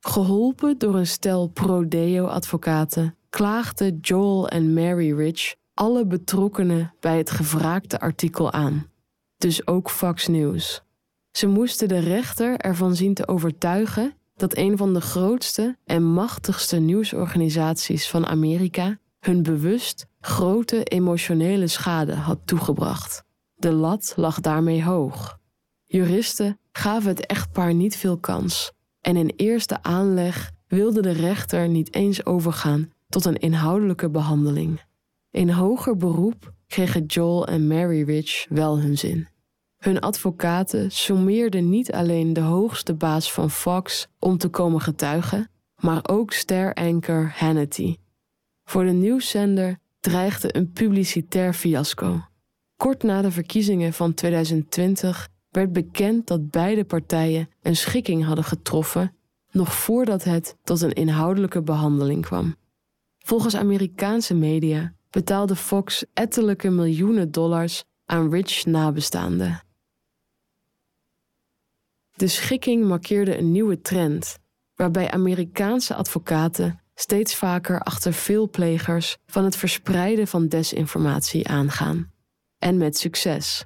Geholpen 0.00 0.78
door 0.78 0.94
een 0.94 1.06
stel 1.06 1.48
pro-deo-advocaten 1.48 3.16
klaagden 3.28 3.98
Joel 4.00 4.48
en 4.48 4.74
Mary 4.74 5.14
Rich 5.14 5.54
alle 5.74 6.06
betrokkenen 6.06 6.94
bij 7.00 7.18
het 7.18 7.30
gevraagde 7.30 8.00
artikel 8.00 8.52
aan. 8.52 8.86
Dus 9.36 9.66
ook 9.66 9.90
Fox 9.90 10.26
News. 10.26 10.82
Ze 11.30 11.46
moesten 11.46 11.88
de 11.88 11.98
rechter 11.98 12.56
ervan 12.56 12.94
zien 12.94 13.14
te 13.14 13.28
overtuigen 13.28 14.14
dat 14.34 14.56
een 14.56 14.76
van 14.76 14.94
de 14.94 15.00
grootste 15.00 15.76
en 15.84 16.02
machtigste 16.04 16.76
nieuwsorganisaties 16.76 18.08
van 18.08 18.26
Amerika 18.26 18.98
hun 19.20 19.42
bewust 19.42 20.06
grote 20.20 20.84
emotionele 20.84 21.66
schade 21.66 22.14
had 22.14 22.38
toegebracht. 22.44 23.24
De 23.54 23.72
lat 23.72 24.12
lag 24.16 24.40
daarmee 24.40 24.84
hoog. 24.84 25.38
Juristen 25.96 26.58
gaven 26.72 27.08
het 27.08 27.26
echtpaar 27.26 27.74
niet 27.74 27.96
veel 27.96 28.18
kans 28.18 28.72
en 29.00 29.16
in 29.16 29.32
eerste 29.36 29.82
aanleg 29.82 30.50
wilde 30.66 31.02
de 31.02 31.10
rechter 31.10 31.68
niet 31.68 31.94
eens 31.94 32.26
overgaan 32.26 32.92
tot 33.08 33.24
een 33.24 33.36
inhoudelijke 33.36 34.10
behandeling. 34.10 34.80
In 35.30 35.50
hoger 35.50 35.96
beroep 35.96 36.52
kregen 36.66 37.04
Joel 37.04 37.46
en 37.46 37.66
Mary 37.66 38.02
Rich 38.02 38.46
wel 38.48 38.78
hun 38.78 38.98
zin. 38.98 39.28
Hun 39.76 40.00
advocaten 40.00 40.90
sommeerden 40.90 41.68
niet 41.68 41.92
alleen 41.92 42.32
de 42.32 42.40
hoogste 42.40 42.94
baas 42.94 43.32
van 43.32 43.50
Fox 43.50 44.08
om 44.18 44.38
te 44.38 44.48
komen 44.48 44.80
getuigen, 44.80 45.50
maar 45.76 46.08
ook 46.08 46.32
ster-anchor 46.32 47.32
Hannity. 47.34 47.96
Voor 48.64 48.84
de 48.84 48.92
nieuwszender 48.92 49.78
dreigde 50.00 50.56
een 50.56 50.72
publicitair 50.72 51.54
fiasco. 51.54 52.24
Kort 52.76 53.02
na 53.02 53.22
de 53.22 53.30
verkiezingen 53.30 53.92
van 53.92 54.14
2020 54.14 55.28
werd 55.56 55.72
bekend 55.72 56.26
dat 56.26 56.50
beide 56.50 56.84
partijen 56.84 57.48
een 57.62 57.76
schikking 57.76 58.24
hadden 58.24 58.44
getroffen, 58.44 59.16
nog 59.50 59.74
voordat 59.74 60.24
het 60.24 60.56
tot 60.62 60.80
een 60.80 60.92
inhoudelijke 60.92 61.62
behandeling 61.62 62.24
kwam. 62.24 62.56
Volgens 63.18 63.56
Amerikaanse 63.56 64.34
media 64.34 64.94
betaalde 65.10 65.56
Fox 65.56 66.04
ettelijke 66.12 66.70
miljoenen 66.70 67.30
dollars 67.30 67.84
aan 68.04 68.30
Rich 68.30 68.66
nabestaanden. 68.66 69.60
De 72.14 72.28
schikking 72.28 72.84
markeerde 72.84 73.38
een 73.38 73.52
nieuwe 73.52 73.80
trend, 73.80 74.38
waarbij 74.74 75.10
Amerikaanse 75.10 75.94
advocaten 75.94 76.80
steeds 76.94 77.34
vaker 77.36 77.80
achter 77.80 78.12
veel 78.12 78.50
plegers 78.50 79.16
van 79.26 79.44
het 79.44 79.56
verspreiden 79.56 80.26
van 80.26 80.48
desinformatie 80.48 81.48
aangaan. 81.48 82.12
En 82.58 82.76
met 82.76 82.98
succes. 82.98 83.64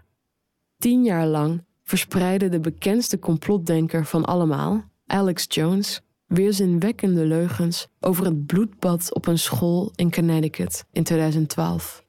Tien 0.79 1.05
jaar 1.05 1.27
lang 1.27 1.69
verspreidde 1.91 2.49
de 2.49 2.61
bekendste 2.61 3.19
complotdenker 3.19 4.07
van 4.07 4.25
allemaal, 4.25 4.85
Alex 5.07 5.45
Jones, 5.49 6.01
weerzinwekkende 6.27 7.25
leugens 7.25 7.87
over 8.01 8.25
het 8.25 8.47
bloedbad 8.47 9.15
op 9.15 9.27
een 9.27 9.39
school 9.39 9.93
in 9.95 10.11
Connecticut 10.13 10.85
in 10.93 11.03
2012. 11.03 12.05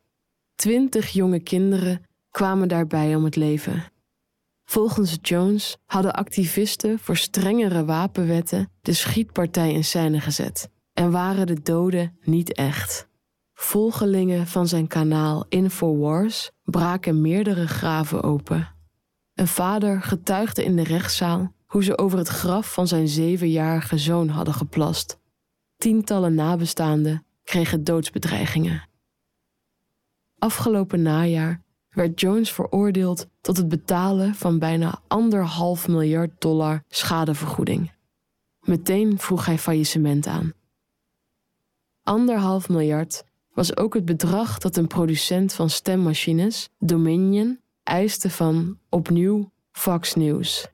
Twintig 0.55 1.09
jonge 1.09 1.39
kinderen 1.39 2.01
kwamen 2.31 2.67
daarbij 2.67 3.15
om 3.15 3.23
het 3.23 3.35
leven. 3.35 3.83
Volgens 4.63 5.17
Jones 5.21 5.77
hadden 5.85 6.13
activisten 6.13 6.99
voor 6.99 7.17
strengere 7.17 7.85
wapenwetten 7.85 8.69
de 8.81 8.93
schietpartij 8.93 9.73
in 9.73 9.83
scène 9.83 10.19
gezet 10.19 10.69
en 10.93 11.11
waren 11.11 11.47
de 11.47 11.61
doden 11.61 12.17
niet 12.23 12.53
echt. 12.53 13.07
Volgelingen 13.53 14.47
van 14.47 14.67
zijn 14.67 14.87
kanaal 14.87 15.45
Infowars 15.49 16.51
braken 16.63 17.21
meerdere 17.21 17.67
graven 17.67 18.23
open. 18.23 18.79
Een 19.41 19.47
vader 19.47 20.01
getuigde 20.01 20.63
in 20.63 20.75
de 20.75 20.83
rechtszaal 20.83 21.53
hoe 21.65 21.83
ze 21.83 21.97
over 21.97 22.17
het 22.17 22.27
graf 22.27 22.73
van 22.73 22.87
zijn 22.87 23.07
zevenjarige 23.07 23.97
zoon 23.97 24.27
hadden 24.27 24.53
geplast. 24.53 25.19
Tientallen 25.77 26.33
nabestaanden 26.33 27.25
kregen 27.43 27.83
doodsbedreigingen. 27.83 28.87
Afgelopen 30.37 31.01
najaar 31.01 31.63
werd 31.89 32.19
Jones 32.19 32.51
veroordeeld 32.51 33.27
tot 33.39 33.57
het 33.57 33.67
betalen 33.67 34.35
van 34.35 34.59
bijna 34.59 35.01
anderhalf 35.07 35.87
miljard 35.87 36.41
dollar 36.41 36.83
schadevergoeding. 36.87 37.91
Meteen 38.59 39.19
vroeg 39.19 39.45
hij 39.45 39.57
faillissement 39.57 40.27
aan. 40.27 40.53
Anderhalf 42.03 42.69
miljard 42.69 43.23
was 43.53 43.77
ook 43.77 43.93
het 43.93 44.05
bedrag 44.05 44.57
dat 44.57 44.77
een 44.77 44.87
producent 44.87 45.53
van 45.53 45.69
stemmachines, 45.69 46.69
Dominion, 46.79 47.59
eiste 47.83 48.29
van 48.29 48.77
opnieuw 48.89 49.51
Fox 49.71 50.15
News. 50.15 50.67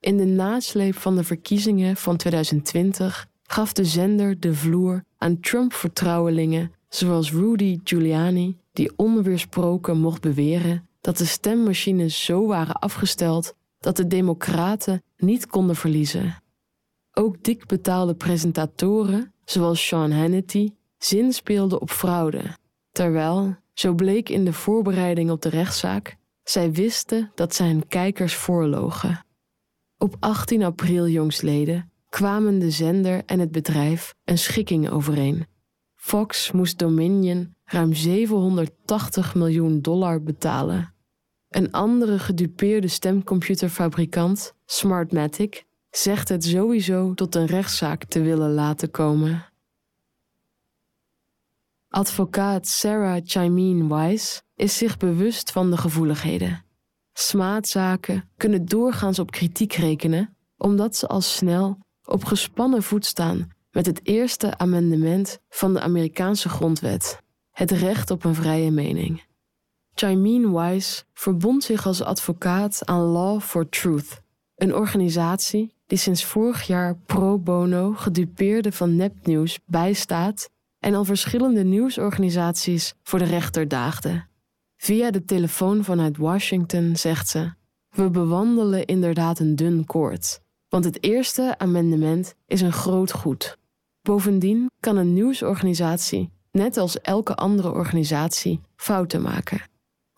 In 0.00 0.16
de 0.16 0.24
nasleep 0.24 0.96
van 0.96 1.16
de 1.16 1.24
verkiezingen 1.24 1.96
van 1.96 2.16
2020 2.16 3.26
gaf 3.42 3.72
de 3.72 3.84
zender 3.84 4.40
de 4.40 4.54
vloer 4.54 5.04
aan 5.18 5.40
Trump-vertrouwelingen 5.40 6.72
zoals 6.88 7.32
Rudy 7.32 7.80
Giuliani, 7.84 8.58
die 8.72 8.92
onweersproken 8.96 9.98
mocht 9.98 10.20
beweren 10.20 10.88
dat 11.00 11.16
de 11.16 11.24
stemmachines 11.24 12.24
zo 12.24 12.46
waren 12.46 12.74
afgesteld 12.74 13.54
dat 13.80 13.96
de 13.96 14.06
Democraten 14.06 15.02
niet 15.16 15.46
konden 15.46 15.76
verliezen. 15.76 16.42
Ook 17.12 17.44
dik 17.44 17.66
betaalde 17.66 18.14
presentatoren, 18.14 19.32
zoals 19.44 19.86
Sean 19.86 20.10
Hannity, 20.10 20.70
zinspeelden 20.98 21.80
op 21.80 21.90
fraude, 21.90 22.56
terwijl, 22.92 23.56
zo 23.72 23.94
bleek 23.94 24.28
in 24.28 24.44
de 24.44 24.52
voorbereiding 24.52 25.30
op 25.30 25.42
de 25.42 25.48
rechtszaak, 25.48 26.16
zij 26.42 26.72
wisten 26.72 27.32
dat 27.34 27.54
zij 27.54 27.66
hun 27.66 27.88
kijkers 27.88 28.34
voorlogen. 28.34 29.26
Op 29.98 30.16
18 30.18 30.62
april 30.62 31.08
jongsleden 31.08 31.92
kwamen 32.08 32.58
de 32.58 32.70
zender 32.70 33.22
en 33.26 33.40
het 33.40 33.52
bedrijf 33.52 34.14
een 34.24 34.38
schikking 34.38 34.90
overeen. 34.90 35.46
Fox 35.94 36.52
moest 36.52 36.78
Dominion 36.78 37.54
ruim 37.64 37.94
780 37.94 39.34
miljoen 39.34 39.80
dollar 39.80 40.22
betalen. 40.22 40.94
Een 41.48 41.70
andere 41.70 42.18
gedupeerde 42.18 42.88
stemcomputerfabrikant, 42.88 44.54
Smartmatic, 44.64 45.64
zegt 45.90 46.28
het 46.28 46.44
sowieso 46.44 47.14
tot 47.14 47.34
een 47.34 47.46
rechtszaak 47.46 48.04
te 48.04 48.20
willen 48.20 48.52
laten 48.52 48.90
komen. 48.90 49.51
Advocaat 51.92 52.66
Sarah 52.66 53.20
Chimene 53.24 53.94
Wise 53.94 54.42
is 54.54 54.76
zich 54.76 54.96
bewust 54.96 55.50
van 55.50 55.70
de 55.70 55.76
gevoeligheden. 55.76 56.64
Smaadzaken 57.12 58.28
kunnen 58.36 58.64
doorgaans 58.66 59.18
op 59.18 59.30
kritiek 59.30 59.72
rekenen, 59.72 60.36
omdat 60.56 60.96
ze 60.96 61.06
al 61.06 61.20
snel 61.20 61.78
op 62.04 62.24
gespannen 62.24 62.82
voet 62.82 63.06
staan 63.06 63.50
met 63.70 63.86
het 63.86 64.06
eerste 64.06 64.58
amendement 64.58 65.38
van 65.48 65.72
de 65.72 65.80
Amerikaanse 65.80 66.48
grondwet, 66.48 67.18
het 67.50 67.70
recht 67.70 68.10
op 68.10 68.24
een 68.24 68.34
vrije 68.34 68.70
mening. 68.70 69.24
Chimene 69.94 70.60
Wise 70.60 71.04
verbond 71.12 71.64
zich 71.64 71.86
als 71.86 72.02
advocaat 72.02 72.86
aan 72.86 73.00
Law 73.00 73.40
for 73.40 73.68
Truth, 73.68 74.20
een 74.56 74.74
organisatie 74.74 75.74
die 75.86 75.98
sinds 75.98 76.24
vorig 76.24 76.62
jaar 76.66 76.96
pro 77.06 77.38
bono 77.38 77.92
gedupeerden 77.92 78.72
van 78.72 78.96
nepnieuws 78.96 79.58
bijstaat 79.66 80.50
en 80.82 80.94
al 80.94 81.04
verschillende 81.04 81.64
nieuwsorganisaties 81.64 82.94
voor 83.02 83.18
de 83.18 83.24
rechter 83.24 83.68
daagde. 83.68 84.26
Via 84.76 85.10
de 85.10 85.24
telefoon 85.24 85.84
vanuit 85.84 86.16
Washington 86.16 86.96
zegt 86.96 87.28
ze: 87.28 87.52
We 87.88 88.10
bewandelen 88.10 88.86
inderdaad 88.86 89.38
een 89.38 89.56
dun 89.56 89.84
koord, 89.84 90.40
want 90.68 90.84
het 90.84 91.02
eerste 91.02 91.58
amendement 91.58 92.34
is 92.46 92.60
een 92.60 92.72
groot 92.72 93.12
goed. 93.12 93.58
Bovendien 94.00 94.70
kan 94.80 94.96
een 94.96 95.12
nieuwsorganisatie, 95.12 96.30
net 96.50 96.76
als 96.76 97.00
elke 97.00 97.34
andere 97.34 97.72
organisatie, 97.72 98.60
fouten 98.76 99.22
maken. 99.22 99.60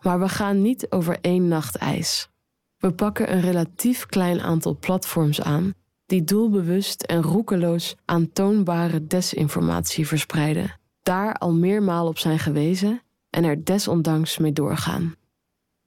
Maar 0.01 0.21
we 0.21 0.29
gaan 0.29 0.63
niet 0.63 0.91
over 0.91 1.19
één 1.21 1.49
nacht 1.49 1.77
ijs. 1.77 2.29
We 2.77 2.93
pakken 2.93 3.33
een 3.33 3.41
relatief 3.41 4.07
klein 4.07 4.41
aantal 4.41 4.77
platforms 4.79 5.43
aan 5.43 5.75
die 6.15 6.25
doelbewust 6.25 7.03
en 7.03 7.23
roekeloos 7.23 7.95
aantoonbare 8.05 9.07
desinformatie 9.07 10.07
verspreiden, 10.07 10.81
daar 11.03 11.35
al 11.35 11.53
meermaal 11.53 12.07
op 12.07 12.19
zijn 12.19 12.39
gewezen 12.39 13.03
en 13.31 13.45
er 13.45 13.65
desondanks 13.65 14.39
mee 14.39 14.53
doorgaan. 14.53 15.15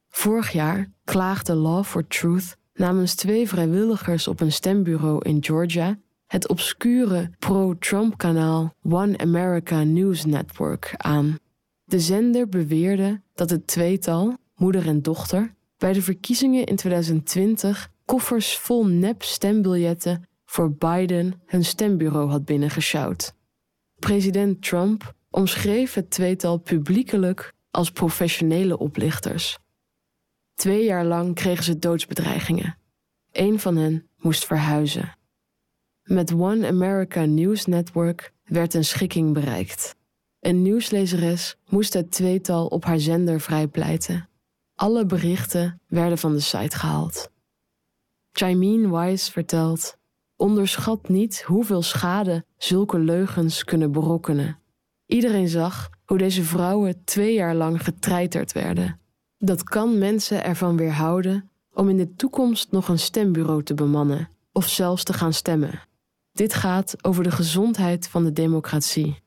Vorig 0.10 0.52
jaar 0.52 0.92
klaagde 1.04 1.54
Law 1.54 1.84
for 1.84 2.08
Truth 2.08 2.58
namens 2.74 3.16
twee 3.16 3.48
vrijwilligers 3.48 4.28
op 4.28 4.40
een 4.40 4.52
stembureau 4.52 5.20
in 5.30 5.44
Georgia 5.44 6.00
het 6.26 6.48
obscure 6.48 7.30
pro-Trump-kanaal 7.40 8.74
One 8.84 9.18
America 9.18 9.84
News 9.84 10.26
Network 10.26 10.94
aan. 10.98 11.38
De 11.84 12.00
zender 12.00 12.50
beweerde 12.50 13.22
dat 13.34 13.50
het 13.50 13.68
tweetal, 13.68 14.38
moeder 14.56 14.88
en 14.88 15.02
dochter, 15.02 15.54
bij 15.78 15.94
de 15.94 16.02
verkiezingen 16.02 16.66
in 16.66 16.76
2020 16.76 17.92
koffers 18.08 18.58
vol 18.58 18.86
nep-stembiljetten 18.86 20.26
voor 20.46 20.72
Biden 20.72 21.42
hun 21.46 21.66
stembureau 21.66 22.30
had 22.30 22.46
binnengesjouwd. 22.46 23.34
President 24.00 24.62
Trump 24.62 25.14
omschreef 25.30 25.94
het 25.94 26.10
tweetal 26.10 26.58
publiekelijk 26.58 27.54
als 27.72 27.92
professionele 27.92 28.78
oplichters. 28.78 29.60
Twee 30.54 30.84
jaar 30.84 31.06
lang 31.06 31.36
kregen 31.36 31.64
ze 31.64 31.80
doodsbedreigingen. 31.80 32.78
Een 33.32 33.60
van 33.60 33.78
hen 33.78 34.10
moest 34.18 34.46
verhuizen. 34.46 35.18
Met 36.04 36.34
One 36.34 36.68
America 36.68 37.26
News 37.26 37.66
Network 37.66 38.34
werd 38.44 38.74
een 38.74 38.86
schikking 38.86 39.34
bereikt. 39.34 39.96
Een 40.40 40.62
nieuwslezeres 40.62 41.56
moest 41.70 41.94
het 41.94 42.12
tweetal 42.12 42.68
op 42.68 42.86
haar 42.86 43.00
zender 43.00 43.42
vrijpleiten. 43.42 44.30
Alle 44.76 45.06
berichten 45.06 45.82
werden 45.88 46.18
van 46.18 46.34
de 46.34 46.40
site 46.40 46.78
gehaald. 46.78 47.36
Chimene 48.38 48.90
Wise 48.90 49.32
vertelt: 49.32 49.98
Onderschat 50.36 51.10
niet 51.10 51.42
hoeveel 51.42 51.82
schade 51.82 52.46
zulke 52.58 53.00
leugens 53.00 53.64
kunnen 53.64 53.92
berokkenen. 53.92 54.60
Iedereen 55.06 55.48
zag 55.48 55.90
hoe 56.06 56.18
deze 56.18 56.44
vrouwen 56.44 57.04
twee 57.04 57.34
jaar 57.34 57.56
lang 57.56 57.84
getreiterd 57.84 58.52
werden. 58.52 59.00
Dat 59.38 59.64
kan 59.64 59.98
mensen 59.98 60.44
ervan 60.44 60.78
weerhouden 60.78 61.50
om 61.74 61.90
in 61.90 61.98
de 61.98 62.14
toekomst 62.14 62.72
nog 62.72 62.88
een 62.88 63.00
stembureau 63.00 63.64
te 63.64 63.74
bemannen 63.74 64.30
of 64.52 64.68
zelfs 64.68 65.04
te 65.04 65.14
gaan 65.14 65.34
stemmen. 65.34 65.82
Dit 66.32 66.54
gaat 66.54 67.06
over 67.06 67.24
de 67.24 67.32
gezondheid 67.32 68.08
van 68.08 68.24
de 68.24 68.34
democratie. 68.34 69.22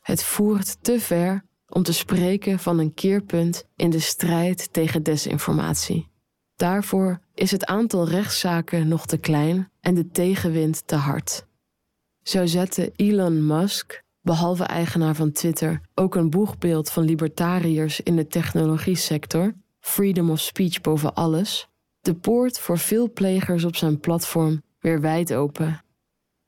Het 0.00 0.22
voert 0.22 0.84
te 0.84 1.00
ver 1.00 1.44
om 1.68 1.82
te 1.82 1.92
spreken 1.92 2.58
van 2.58 2.78
een 2.78 2.94
keerpunt 2.94 3.64
in 3.76 3.90
de 3.90 4.00
strijd 4.00 4.72
tegen 4.72 5.02
desinformatie. 5.02 6.14
Daarvoor 6.56 7.20
is 7.34 7.50
het 7.50 7.64
aantal 7.64 8.08
rechtszaken 8.08 8.88
nog 8.88 9.06
te 9.06 9.18
klein 9.18 9.70
en 9.80 9.94
de 9.94 10.10
tegenwind 10.10 10.86
te 10.86 10.94
hard. 10.94 11.46
Zo 12.22 12.46
zette 12.46 12.92
Elon 12.96 13.46
Musk, 13.46 14.02
behalve 14.20 14.64
eigenaar 14.64 15.14
van 15.14 15.32
Twitter, 15.32 15.80
ook 15.94 16.14
een 16.14 16.30
boegbeeld 16.30 16.90
van 16.90 17.04
libertariërs 17.04 18.00
in 18.00 18.16
de 18.16 18.26
technologie-sector, 18.26 19.54
freedom 19.80 20.30
of 20.30 20.40
speech 20.40 20.80
boven 20.80 21.14
alles, 21.14 21.68
de 22.00 22.14
poort 22.14 22.58
voor 22.58 22.78
veel 22.78 23.12
plegers 23.12 23.64
op 23.64 23.76
zijn 23.76 24.00
platform 24.00 24.62
weer 24.80 25.00
wijd 25.00 25.34
open. 25.34 25.82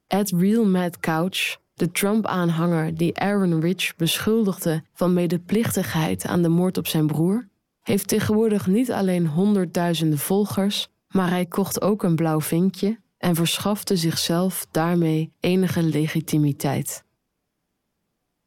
At 0.06 0.30
Real 0.30 0.64
Mad 0.64 0.98
Couch, 0.98 1.56
de 1.74 1.90
Trump-aanhanger 1.90 2.94
die 2.94 3.18
Aaron 3.18 3.60
Rich 3.60 3.96
beschuldigde 3.96 4.82
van 4.92 5.12
medeplichtigheid 5.12 6.26
aan 6.26 6.42
de 6.42 6.48
moord 6.48 6.78
op 6.78 6.86
zijn 6.86 7.06
broer, 7.06 7.48
heeft 7.88 8.08
tegenwoordig 8.08 8.66
niet 8.66 8.92
alleen 8.92 9.26
honderdduizenden 9.26 10.18
volgers, 10.18 10.88
maar 11.08 11.30
hij 11.30 11.46
kocht 11.46 11.82
ook 11.82 12.02
een 12.02 12.16
blauw 12.16 12.40
vinkje 12.40 12.98
en 13.18 13.34
verschafte 13.34 13.96
zichzelf 13.96 14.66
daarmee 14.70 15.32
enige 15.40 15.82
legitimiteit. 15.82 17.04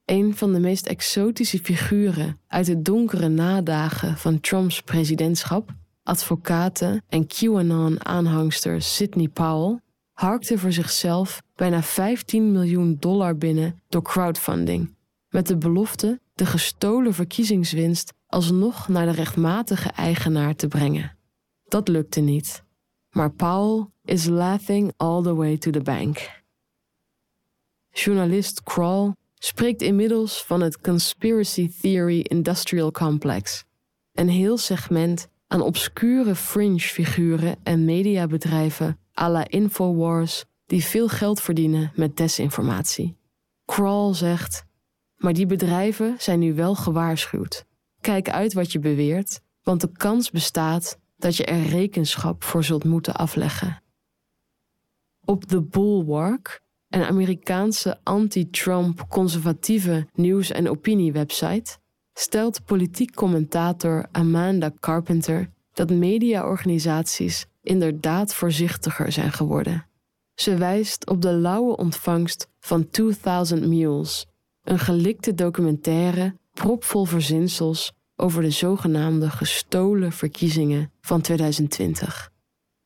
Een 0.05 0.35
van 0.35 0.53
de 0.53 0.59
meest 0.59 0.85
exotische 0.85 1.59
figuren 1.59 2.39
uit 2.47 2.65
de 2.65 2.81
donkere 2.81 3.27
nadagen 3.27 4.17
van 4.17 4.39
Trumps 4.39 4.81
presidentschap, 4.81 5.73
advocaten 6.03 7.03
en 7.09 7.27
QAnon-aanhangster 7.27 8.81
Sidney 8.81 9.27
Powell, 9.27 9.79
harkte 10.13 10.57
voor 10.57 10.71
zichzelf 10.71 11.41
bijna 11.55 11.83
15 11.83 12.51
miljoen 12.51 12.97
dollar 12.99 13.37
binnen 13.37 13.81
door 13.89 14.01
crowdfunding, 14.01 14.95
met 15.29 15.47
de 15.47 15.57
belofte 15.57 16.19
de 16.33 16.45
gestolen 16.45 17.13
verkiezingswinst 17.13 18.13
alsnog 18.31 18.87
naar 18.87 19.05
de 19.05 19.11
rechtmatige 19.11 19.89
eigenaar 19.89 20.55
te 20.55 20.67
brengen. 20.67 21.17
Dat 21.67 21.87
lukte 21.87 22.19
niet, 22.19 22.63
maar 23.09 23.31
Powell 23.31 23.87
is 24.03 24.25
laughing 24.25 24.93
all 24.97 25.21
the 25.21 25.35
way 25.35 25.57
to 25.57 25.71
the 25.71 25.81
bank. 25.81 26.41
Journalist 27.91 28.63
Kroll 28.63 29.13
spreekt 29.35 29.81
inmiddels 29.81 30.43
van 30.43 30.61
het 30.61 30.81
Conspiracy 30.81 31.71
Theory 31.81 32.19
Industrial 32.19 32.91
Complex, 32.91 33.63
een 34.13 34.29
heel 34.29 34.57
segment 34.57 35.27
aan 35.47 35.61
obscure 35.61 36.35
fringe-figuren 36.35 37.55
en 37.63 37.85
mediabedrijven 37.85 38.99
à 39.21 39.29
la 39.29 39.47
Infowars 39.47 40.45
die 40.65 40.83
veel 40.83 41.07
geld 41.07 41.41
verdienen 41.41 41.91
met 41.95 42.17
desinformatie. 42.17 43.17
Kroll 43.65 44.13
zegt: 44.13 44.65
Maar 45.15 45.33
die 45.33 45.45
bedrijven 45.45 46.15
zijn 46.19 46.39
nu 46.39 46.53
wel 46.53 46.75
gewaarschuwd. 46.75 47.65
Kijk 48.01 48.29
uit 48.29 48.53
wat 48.53 48.71
je 48.71 48.79
beweert, 48.79 49.41
want 49.63 49.81
de 49.81 49.91
kans 49.91 50.31
bestaat 50.31 50.99
dat 51.17 51.35
je 51.35 51.45
er 51.45 51.65
rekenschap 51.65 52.43
voor 52.43 52.63
zult 52.63 52.83
moeten 52.83 53.15
afleggen. 53.15 53.81
Op 55.25 55.43
The 55.43 55.61
Bulwark, 55.61 56.61
een 56.89 57.03
Amerikaanse 57.03 57.99
anti-Trump 58.03 59.05
conservatieve 59.09 60.07
nieuws- 60.13 60.51
en 60.51 60.69
opiniewebsite, 60.69 61.77
stelt 62.13 62.65
politiek 62.65 63.15
commentator 63.15 64.05
Amanda 64.11 64.71
Carpenter 64.79 65.49
dat 65.73 65.89
mediaorganisaties 65.89 67.45
inderdaad 67.61 68.33
voorzichtiger 68.33 69.11
zijn 69.11 69.31
geworden. 69.31 69.85
Ze 70.33 70.55
wijst 70.55 71.09
op 71.09 71.21
de 71.21 71.33
lauwe 71.33 71.77
ontvangst 71.77 72.47
van 72.59 72.89
2000 72.89 73.67
Mules, 73.67 74.25
een 74.63 74.79
gelikte 74.79 75.33
documentaire 75.33 76.39
propvol 76.53 77.05
verzinsels 77.05 77.91
over 78.15 78.41
de 78.41 78.49
zogenaamde 78.49 79.29
gestolen 79.29 80.11
verkiezingen 80.11 80.91
van 81.01 81.21
2020. 81.21 82.31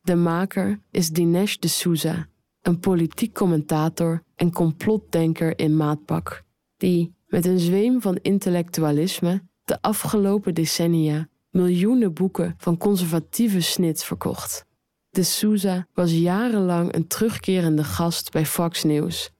De 0.01 0.15
maker 0.15 0.79
is 0.91 1.09
Dinesh 1.09 1.55
D'Souza, 1.55 2.27
een 2.61 2.79
politiek 2.79 3.33
commentator 3.33 4.23
en 4.35 4.51
complotdenker 4.51 5.59
in 5.59 5.77
maatpak, 5.77 6.43
die 6.77 7.13
met 7.27 7.45
een 7.45 7.59
zweem 7.59 8.01
van 8.01 8.19
intellectualisme 8.21 9.43
de 9.63 9.81
afgelopen 9.81 10.53
decennia 10.53 11.27
miljoenen 11.49 12.13
boeken 12.13 12.55
van 12.57 12.77
conservatieve 12.77 13.61
snit 13.61 14.03
verkocht. 14.03 14.65
De 15.09 15.23
Souza 15.23 15.87
was 15.93 16.11
jarenlang 16.11 16.93
een 16.93 17.07
terugkerende 17.07 17.83
gast 17.83 18.31
bij 18.31 18.45
Fox 18.45 18.83
News, 18.83 19.31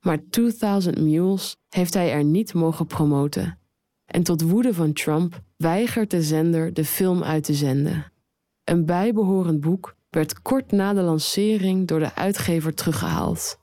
maar 0.00 0.18
2000 0.30 1.00
Mules 1.00 1.56
heeft 1.68 1.94
hij 1.94 2.12
er 2.12 2.24
niet 2.24 2.54
mogen 2.54 2.86
promoten. 2.86 3.58
En 4.06 4.22
tot 4.22 4.42
woede 4.42 4.74
van 4.74 4.92
Trump 4.92 5.40
weigert 5.56 6.10
de 6.10 6.22
zender 6.22 6.74
de 6.74 6.84
film 6.84 7.22
uit 7.22 7.44
te 7.44 7.54
zenden. 7.54 8.12
Een 8.64 8.84
bijbehorend 8.86 9.60
boek 9.60 9.96
werd 10.10 10.42
kort 10.42 10.72
na 10.72 10.92
de 10.92 11.00
lancering 11.00 11.86
door 11.86 11.98
de 11.98 12.14
uitgever 12.14 12.74
teruggehaald. 12.74 13.58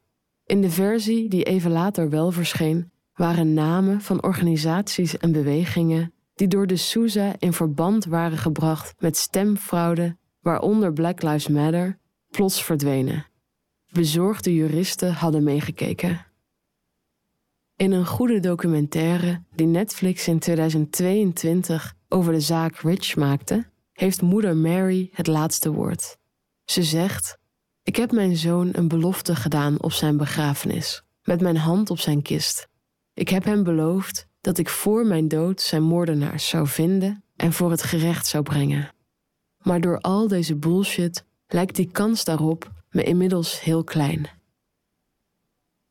In 0.46 0.62
de 0.62 0.70
versie 0.70 1.30
die 1.30 1.44
even 1.44 1.72
later 1.72 2.10
wel 2.10 2.32
verscheen, 2.32 2.92
waren 3.14 3.54
namen 3.54 4.02
van 4.02 4.24
organisaties 4.24 5.18
en 5.18 5.32
bewegingen 5.32 6.14
die 6.36 6.48
door 6.48 6.68
de 6.68 6.78
Sousa 6.78 7.34
in 7.40 7.54
verband 7.54 8.06
waren 8.06 8.38
gebracht 8.38 8.94
met 9.00 9.18
stemfraude, 9.18 10.18
waaronder 10.40 10.94
Black 10.94 11.22
Lives 11.22 11.48
Matter, 11.48 11.98
plots 12.30 12.64
verdwenen. 12.64 13.26
Bezorgde 13.92 14.56
juristen 14.56 15.14
hadden 15.14 15.44
meegekeken. 15.44 16.26
In 17.82 17.92
een 17.92 18.06
goede 18.06 18.40
documentaire 18.40 19.44
die 19.56 19.66
Netflix 19.66 20.28
in 20.28 20.40
2022 20.40 21.94
over 22.10 22.34
de 22.34 22.40
zaak 22.40 22.76
Rich 22.76 23.16
maakte, 23.16 23.66
heeft 23.92 24.22
moeder 24.22 24.56
Mary 24.56 25.10
het 25.14 25.28
laatste 25.28 25.72
woord. 25.72 26.18
Ze 26.66 26.84
zegt: 26.84 27.38
Ik 27.84 27.96
heb 27.96 28.12
mijn 28.12 28.36
zoon 28.38 28.70
een 28.72 28.88
belofte 28.88 29.36
gedaan 29.36 29.82
op 29.82 29.92
zijn 29.92 30.18
begrafenis, 30.18 31.04
met 31.24 31.42
mijn 31.42 31.58
hand 31.58 31.90
op 31.90 32.00
zijn 32.00 32.22
kist. 32.22 32.68
Ik 33.14 33.30
heb 33.30 33.44
hem 33.44 33.64
beloofd 33.64 34.28
dat 34.42 34.58
ik 34.58 34.70
voor 34.70 35.06
mijn 35.06 35.28
dood 35.28 35.62
zijn 35.62 35.84
moordenaars 35.84 36.50
zou 36.50 36.68
vinden 36.68 37.24
en 37.36 37.54
voor 37.54 37.72
het 37.72 37.84
gerecht 37.84 38.28
zou 38.28 38.44
brengen. 38.44 38.94
Maar 39.58 39.82
door 39.82 40.00
al 40.00 40.28
deze 40.28 40.56
bullshit 40.56 41.26
lijkt 41.48 41.76
die 41.76 41.92
kans 41.92 42.24
daarop 42.24 42.72
me 42.90 43.04
inmiddels 43.04 43.62
heel 43.62 43.84
klein. 43.84 44.28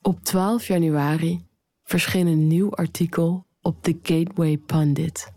Op 0.02 0.24
12 0.24 0.66
januari 0.66 1.48
verscheen 1.90 2.26
een 2.26 2.46
nieuw 2.46 2.70
artikel 2.70 3.46
op 3.60 3.82
The 3.82 3.98
Gateway 4.02 4.56
Pundit. 4.56 5.32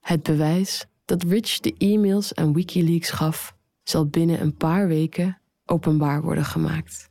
Het 0.00 0.22
bewijs 0.22 0.86
dat 1.04 1.22
Rich 1.22 1.60
de 1.60 1.74
e-mails 1.78 2.34
aan 2.34 2.52
Wikileaks 2.52 3.10
gaf, 3.10 3.56
zal 3.82 4.06
binnen 4.06 4.40
een 4.40 4.56
paar 4.56 4.88
weken 4.88 5.40
openbaar 5.64 6.22
worden 6.22 6.44
gemaakt. 6.44 7.10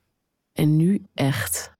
En 0.53 0.75
nu 0.75 1.05
echt. 1.13 1.73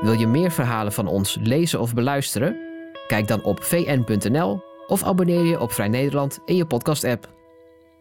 Wil 0.00 0.12
je 0.18 0.26
meer 0.26 0.50
verhalen 0.50 0.92
van 0.92 1.06
ons 1.06 1.38
lezen 1.40 1.80
of 1.80 1.94
beluisteren? 1.94 2.56
Kijk 3.06 3.28
dan 3.28 3.42
op 3.42 3.62
vn.nl 3.62 4.62
of 4.86 5.02
abonneer 5.02 5.44
je 5.44 5.60
op 5.60 5.72
Vrij 5.72 5.88
Nederland 5.88 6.40
in 6.44 6.56
je 6.56 6.66
podcast-app. 6.66 7.34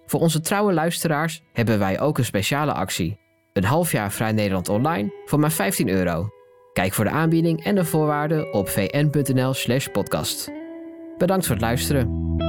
Voor 0.05 0.19
onze 0.19 0.39
trouwe 0.39 0.73
luisteraars 0.73 1.41
hebben 1.53 1.79
wij 1.79 1.99
ook 1.99 2.17
een 2.17 2.25
speciale 2.25 2.73
actie. 2.73 3.20
Een 3.53 3.63
half 3.63 3.91
jaar 3.91 4.11
Vrij 4.11 4.31
Nederland 4.31 4.69
online 4.69 5.13
voor 5.25 5.39
maar 5.39 5.51
15 5.51 5.89
euro. 5.89 6.29
Kijk 6.73 6.93
voor 6.93 7.05
de 7.05 7.11
aanbieding 7.11 7.63
en 7.63 7.75
de 7.75 7.85
voorwaarden 7.85 8.53
op 8.53 8.69
vn.nl/podcast. 8.69 10.51
Bedankt 11.17 11.45
voor 11.45 11.55
het 11.55 11.63
luisteren. 11.63 12.40